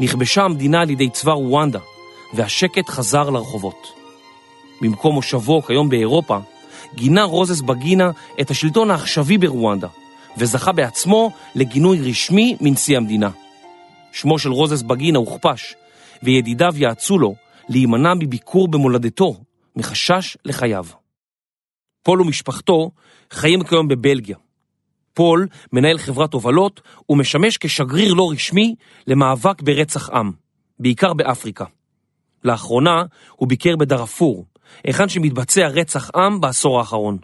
נכבשה 0.00 0.42
המדינה 0.42 0.80
על 0.80 0.90
ידי 0.90 1.10
צבא 1.10 1.32
רואנדה, 1.32 1.78
והשקט 2.34 2.88
חזר 2.90 3.30
לרחובות. 3.30 3.86
במקום 4.80 5.14
מושבו 5.14 5.62
כיום 5.62 5.88
באירופה, 5.88 6.38
גינה 6.94 7.22
רוזס 7.22 7.60
בגינה 7.60 8.10
את 8.40 8.50
השלטון 8.50 8.90
העכשווי 8.90 9.38
ברואנדה, 9.38 9.88
וזכה 10.36 10.72
בעצמו 10.72 11.30
לגינוי 11.54 12.10
רשמי 12.10 12.56
מנשיא 12.60 12.96
המדינה. 12.96 13.30
שמו 14.12 14.38
של 14.38 14.52
רוססבגינה 14.52 15.18
הוכפש, 15.18 15.74
וידידיו 16.22 16.72
יעצו 16.76 17.18
לו 17.18 17.34
להימנע 17.68 18.14
מביקור 18.14 18.68
במולדתו 18.68 19.36
מחשש 19.76 20.36
לחייו. 20.44 20.84
פול 22.02 22.20
ומשפחתו 22.20 22.90
חיים 23.30 23.64
כיום 23.64 23.88
בבלגיה. 23.88 24.36
פול 25.14 25.46
מנהל 25.72 25.98
חברת 25.98 26.32
הובלות 26.32 26.80
ומשמש 27.08 27.58
כשגריר 27.58 28.14
לא 28.14 28.30
רשמי 28.32 28.74
למאבק 29.06 29.62
ברצח 29.62 30.10
עם, 30.10 30.32
בעיקר 30.78 31.14
באפריקה. 31.14 31.64
לאחרונה 32.44 33.02
הוא 33.36 33.48
ביקר 33.48 33.76
בדארפור, 33.76 34.46
היכן 34.84 35.08
שמתבצע 35.08 35.66
רצח 35.66 36.10
עם 36.14 36.40
בעשור 36.40 36.78
האחרון. 36.78 37.18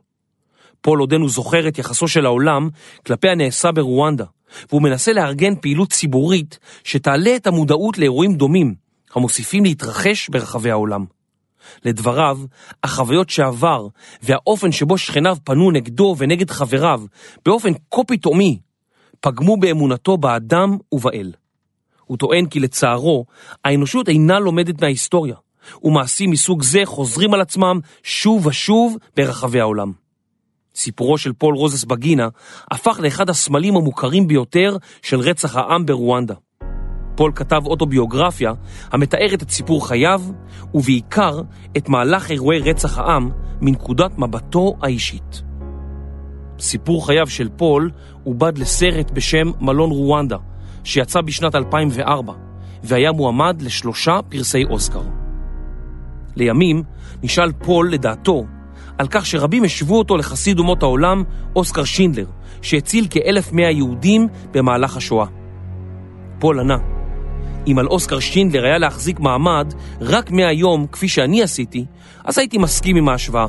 פול 0.80 1.00
עודנו 1.00 1.28
זוכר 1.28 1.68
את 1.68 1.78
יחסו 1.78 2.08
של 2.08 2.26
העולם 2.26 2.68
כלפי 3.06 3.28
הנעשה 3.28 3.72
ברואנדה, 3.72 4.24
והוא 4.68 4.82
מנסה 4.82 5.12
לארגן 5.12 5.54
פעילות 5.60 5.92
ציבורית 5.92 6.58
שתעלה 6.84 7.36
את 7.36 7.46
המודעות 7.46 7.98
לאירועים 7.98 8.34
דומים, 8.34 8.74
המוסיפים 9.14 9.64
להתרחש 9.64 10.28
ברחבי 10.28 10.70
העולם. 10.70 11.04
לדבריו, 11.84 12.38
החוויות 12.82 13.30
שעבר 13.30 13.86
והאופן 14.22 14.72
שבו 14.72 14.98
שכניו 14.98 15.36
פנו 15.44 15.70
נגדו 15.70 16.14
ונגד 16.18 16.50
חבריו 16.50 17.02
באופן 17.44 17.72
כה 17.90 18.04
פתאומי, 18.04 18.58
פגמו 19.20 19.56
באמונתו 19.56 20.16
באדם 20.16 20.76
ובאל. 20.92 21.32
הוא 22.04 22.18
טוען 22.18 22.46
כי 22.46 22.60
לצערו, 22.60 23.24
האנושות 23.64 24.08
אינה 24.08 24.38
לומדת 24.38 24.80
מההיסטוריה, 24.80 25.36
ומעשים 25.82 26.30
מסוג 26.30 26.62
זה 26.62 26.80
חוזרים 26.84 27.34
על 27.34 27.40
עצמם 27.40 27.80
שוב 28.02 28.46
ושוב 28.46 28.96
ברחבי 29.16 29.60
העולם. 29.60 29.92
סיפורו 30.74 31.18
של 31.18 31.32
פול 31.32 31.54
רוססבגינה 31.54 32.28
הפך 32.70 33.00
לאחד 33.02 33.30
הסמלים 33.30 33.76
המוכרים 33.76 34.26
ביותר 34.26 34.76
של 35.02 35.20
רצח 35.20 35.56
העם 35.56 35.86
ברואנדה. 35.86 36.34
פול 37.14 37.32
כתב 37.34 37.60
אוטוביוגרפיה 37.66 38.52
המתארת 38.92 39.42
את 39.42 39.50
סיפור 39.50 39.88
חייו, 39.88 40.22
ובעיקר 40.74 41.40
את 41.76 41.88
מהלך 41.88 42.30
אירועי 42.30 42.58
רצח 42.58 42.98
העם 42.98 43.30
מנקודת 43.60 44.18
מבטו 44.18 44.76
האישית. 44.82 45.42
סיפור 46.58 47.06
חייו 47.06 47.26
של 47.26 47.48
פול 47.56 47.90
עובד 48.24 48.58
לסרט 48.58 49.10
בשם 49.10 49.50
מלון 49.60 49.90
רואנדה, 49.90 50.36
שיצא 50.84 51.20
בשנת 51.20 51.54
2004, 51.54 52.32
והיה 52.82 53.12
מועמד 53.12 53.62
לשלושה 53.62 54.18
פרסי 54.28 54.64
אוסקר. 54.70 55.02
לימים 56.36 56.82
נשאל 57.22 57.52
פול 57.52 57.92
לדעתו 57.92 58.44
על 58.98 59.06
כך 59.10 59.26
שרבים 59.26 59.64
השוו 59.64 59.98
אותו 59.98 60.16
לחסיד 60.16 60.58
אומות 60.58 60.82
העולם 60.82 61.24
אוסקר 61.56 61.84
שינדלר, 61.84 62.26
שהציל 62.62 63.06
כ-1,100 63.10 63.60
יהודים 63.60 64.28
במהלך 64.52 64.96
השואה. 64.96 65.26
פול 66.38 66.60
ענה, 66.60 66.76
אם 67.66 67.78
על 67.78 67.86
אוסקר 67.86 68.20
שינדלר 68.20 68.64
היה 68.64 68.78
להחזיק 68.78 69.20
מעמד 69.20 69.74
רק 70.00 70.30
מהיום 70.30 70.86
כפי 70.92 71.08
שאני 71.08 71.42
עשיתי, 71.42 71.84
אז 72.24 72.38
הייתי 72.38 72.58
מסכים 72.58 72.96
עם 72.96 73.08
ההשוואה. 73.08 73.46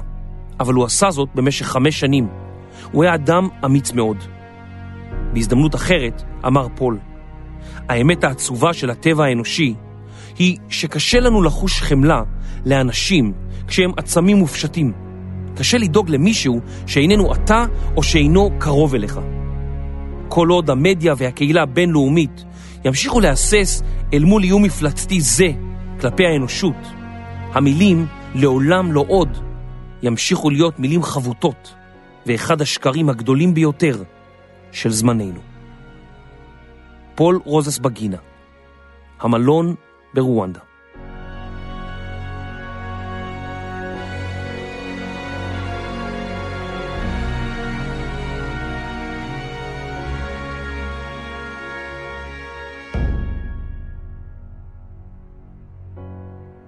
אבל 0.59 0.73
הוא 0.73 0.85
עשה 0.85 1.11
זאת 1.11 1.29
במשך 1.35 1.65
חמש 1.65 1.99
שנים. 1.99 2.27
הוא 2.91 3.03
היה 3.03 3.15
אדם 3.15 3.47
אמיץ 3.65 3.91
מאוד. 3.91 4.17
בהזדמנות 5.33 5.75
אחרת, 5.75 6.23
אמר 6.47 6.67
פול, 6.75 6.99
האמת 7.89 8.23
העצובה 8.23 8.73
של 8.73 8.89
הטבע 8.89 9.25
האנושי 9.25 9.73
היא 10.37 10.57
שקשה 10.69 11.19
לנו 11.19 11.43
לחוש 11.43 11.81
חמלה 11.81 12.21
לאנשים 12.65 13.33
כשהם 13.67 13.91
עצמים 13.97 14.37
מופשטים. 14.37 14.93
קשה 15.55 15.77
לדאוג 15.77 16.09
למישהו 16.09 16.59
שאיננו 16.87 17.33
אתה 17.33 17.65
או 17.97 18.03
שאינו 18.03 18.49
קרוב 18.59 18.95
אליך. 18.95 19.19
כל 20.29 20.47
עוד 20.47 20.69
המדיה 20.69 21.13
והקהילה 21.17 21.61
הבינלאומית 21.61 22.45
ימשיכו 22.85 23.19
להסס 23.19 23.83
אל 24.13 24.23
מול 24.23 24.43
איום 24.43 24.63
מפלצתי 24.63 25.21
זה 25.21 25.47
כלפי 26.01 26.25
האנושות, 26.25 26.75
המילים 27.53 28.05
לעולם 28.35 28.91
לא 28.91 29.05
עוד 29.07 29.37
ימשיכו 30.03 30.49
להיות 30.49 30.79
מילים 30.79 31.03
חבוטות 31.03 31.75
ואחד 32.25 32.61
השקרים 32.61 33.09
הגדולים 33.09 33.53
ביותר 33.53 34.03
של 34.71 34.91
זמננו. 34.91 35.39
פול 37.15 37.39
רוזס 37.45 37.77
בגינה, 37.77 38.17
המלון 39.19 39.75
ברואנדה. 40.13 40.59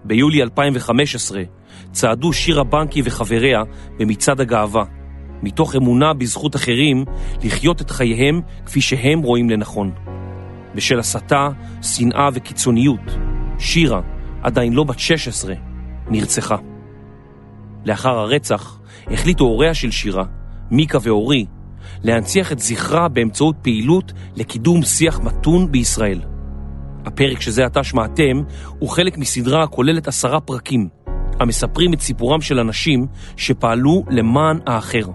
ביולי 0.08 0.44
2015 0.44 1.42
צעדו 1.92 2.34
שירה 2.34 2.64
בנקי 2.64 3.02
וחבריה 3.06 3.62
במצעד 4.00 4.42
הגאווה, 4.42 4.84
מתוך 5.44 5.76
אמונה 5.76 6.14
בזכות 6.14 6.56
אחרים 6.56 7.06
לחיות 7.44 7.82
את 7.82 7.90
חייהם 7.90 8.42
כפי 8.66 8.82
שהם 8.82 9.22
רואים 9.22 9.50
לנכון. 9.50 9.92
בשל 10.76 11.00
הסתה, 11.00 11.50
שנאה 11.82 12.30
וקיצוניות, 12.34 13.18
שירה, 13.60 14.02
עדיין 14.44 14.74
לא 14.74 14.84
בת 14.84 15.00
16, 15.00 15.54
נרצחה. 16.10 16.56
לאחר 17.86 18.10
הרצח 18.10 18.80
החליטו 19.12 19.44
הוריה 19.44 19.74
של 19.74 19.92
שירה, 19.92 20.24
מיקה 20.72 20.98
ואורי, 21.02 21.46
להנציח 22.04 22.52
את 22.52 22.60
זכרה 22.60 23.08
באמצעות 23.08 23.56
פעילות 23.62 24.14
לקידום 24.36 24.84
שיח 24.84 25.20
מתון 25.20 25.72
בישראל. 25.72 26.22
הפרק 27.08 27.42
שזה 27.42 27.66
עתה 27.66 27.84
שמעתם 27.84 28.42
הוא 28.80 28.90
חלק 28.90 29.18
מסדרה 29.18 29.64
הכוללת 29.64 30.08
עשרה 30.08 30.40
פרקים, 30.40 30.88
המספרים 31.40 31.94
את 31.94 32.02
סיפורם 32.02 32.42
של 32.42 32.60
אנשים 32.60 33.08
שפעלו 33.38 34.04
למען 34.10 34.60
האחר. 34.66 35.06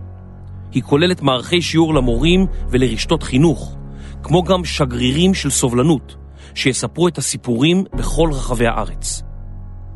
היא 0.73 0.83
כוללת 0.83 1.23
מערכי 1.23 1.63
שיעור 1.63 1.95
למורים 1.95 2.47
ולרשתות 2.69 3.23
חינוך, 3.23 3.77
כמו 4.23 4.43
גם 4.43 4.65
שגרירים 4.65 5.35
של 5.35 5.51
סובלנות, 5.51 6.17
שיספרו 6.55 7.09
את 7.09 7.19
הסיפורים 7.19 7.85
בכל 7.95 8.31
רחבי 8.33 8.67
הארץ. 8.67 9.23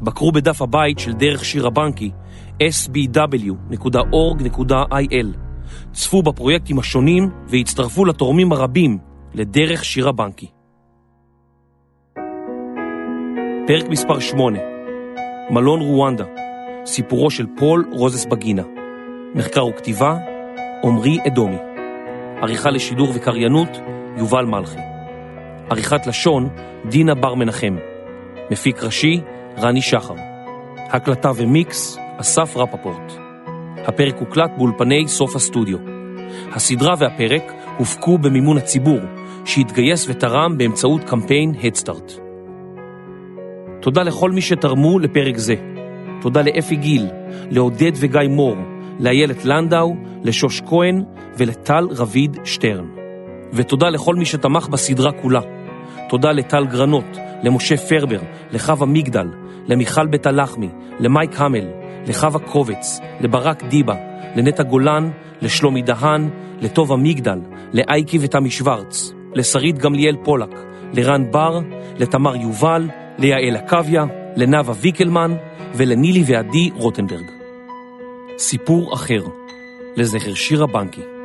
בקרו 0.02 0.32
בדף 0.32 0.62
הבית 0.62 0.98
של 0.98 1.12
דרך 1.12 1.44
שיר 1.44 1.66
הבנקי, 1.66 2.10
sbw.org.il, 2.62 3.16
צפו 5.92 6.22
בפרויקטים 6.22 6.78
השונים 6.78 7.30
והצטרפו 7.48 8.04
לתורמים 8.04 8.52
הרבים 8.52 8.98
לדרך 9.34 9.84
שיר 9.84 10.08
הבנקי. 10.08 10.55
פרק 13.66 13.88
מספר 13.88 14.20
8 14.20 14.58
מלון 15.50 15.80
רואנדה, 15.80 16.24
סיפורו 16.84 17.30
של 17.30 17.46
פול 17.58 17.84
רוזס 17.92 18.24
בגינה. 18.24 18.62
מחקר 19.34 19.66
וכתיבה, 19.66 20.16
עמרי 20.84 21.18
אדומי. 21.26 21.56
עריכה 22.42 22.70
לשידור 22.70 23.08
וקריינות, 23.14 23.68
יובל 24.16 24.44
מלכי. 24.44 24.78
עריכת 25.70 26.06
לשון, 26.06 26.48
דינה 26.90 27.14
בר 27.14 27.34
מנחם. 27.34 27.76
מפיק 28.50 28.82
ראשי, 28.82 29.20
רני 29.58 29.82
שחר. 29.82 30.14
הקלטה 30.90 31.30
ומיקס, 31.36 31.98
אסף 32.16 32.56
רפפורט. 32.56 33.12
הפרק 33.76 34.16
הוקלט 34.18 34.50
באולפני 34.56 35.08
סוף 35.08 35.36
הסטודיו. 35.36 35.78
הסדרה 36.52 36.94
והפרק 36.98 37.52
הופקו 37.78 38.18
במימון 38.18 38.58
הציבור, 38.58 39.00
שהתגייס 39.44 40.06
ותרם 40.08 40.58
באמצעות 40.58 41.04
קמפיין 41.04 41.54
הדסטארט. 41.62 42.25
תודה 43.86 44.02
לכל 44.02 44.30
מי 44.30 44.40
שתרמו 44.40 44.98
לפרק 44.98 45.36
זה. 45.36 45.54
תודה 46.20 46.42
לאפי 46.42 46.76
גיל, 46.76 47.06
לעודד 47.50 47.92
וגיא 47.96 48.20
מור, 48.30 48.56
לאיילת 48.98 49.44
לנדאו, 49.44 49.94
לשוש 50.22 50.60
כהן 50.60 51.04
ולטל 51.38 51.88
רביד 51.90 52.36
שטרן. 52.44 52.86
ותודה 53.52 53.88
לכל 53.88 54.14
מי 54.14 54.24
שתמך 54.24 54.68
בסדרה 54.68 55.12
כולה. 55.12 55.40
תודה 56.08 56.32
לטל 56.32 56.66
גרנות, 56.66 57.18
למשה 57.42 57.76
פרבר, 57.76 58.18
לחווה 58.52 58.86
מגדל, 58.86 59.28
למיכל 59.66 60.06
בית 60.06 60.26
הלחמי, 60.26 60.68
למייק 61.00 61.40
המל, 61.40 61.66
לחווה 62.06 62.40
קובץ, 62.40 63.00
לברק 63.20 63.64
דיבה, 63.64 63.94
לנטע 64.36 64.62
גולן, 64.62 65.10
לשלומי 65.42 65.82
דהן, 65.82 66.28
לטובה 66.60 66.96
מגדל, 66.96 67.38
לאייקי 67.72 68.18
ותמי 68.20 68.50
שוורץ, 68.50 69.12
לשרית 69.34 69.78
גמליאל 69.78 70.16
פולק, 70.24 70.54
לרן 70.92 71.30
בר, 71.30 71.60
לתמר 71.98 72.36
יובל, 72.36 72.88
ליעל 73.18 73.56
עקביה, 73.56 74.04
לנאוה 74.36 74.74
ויקלמן 74.80 75.36
ולנילי 75.74 76.22
ועדי 76.26 76.70
רוטנברג. 76.74 77.30
סיפור 78.38 78.94
אחר, 78.94 79.22
לזכר 79.96 80.34
שירה 80.34 80.66
בנקי. 80.66 81.15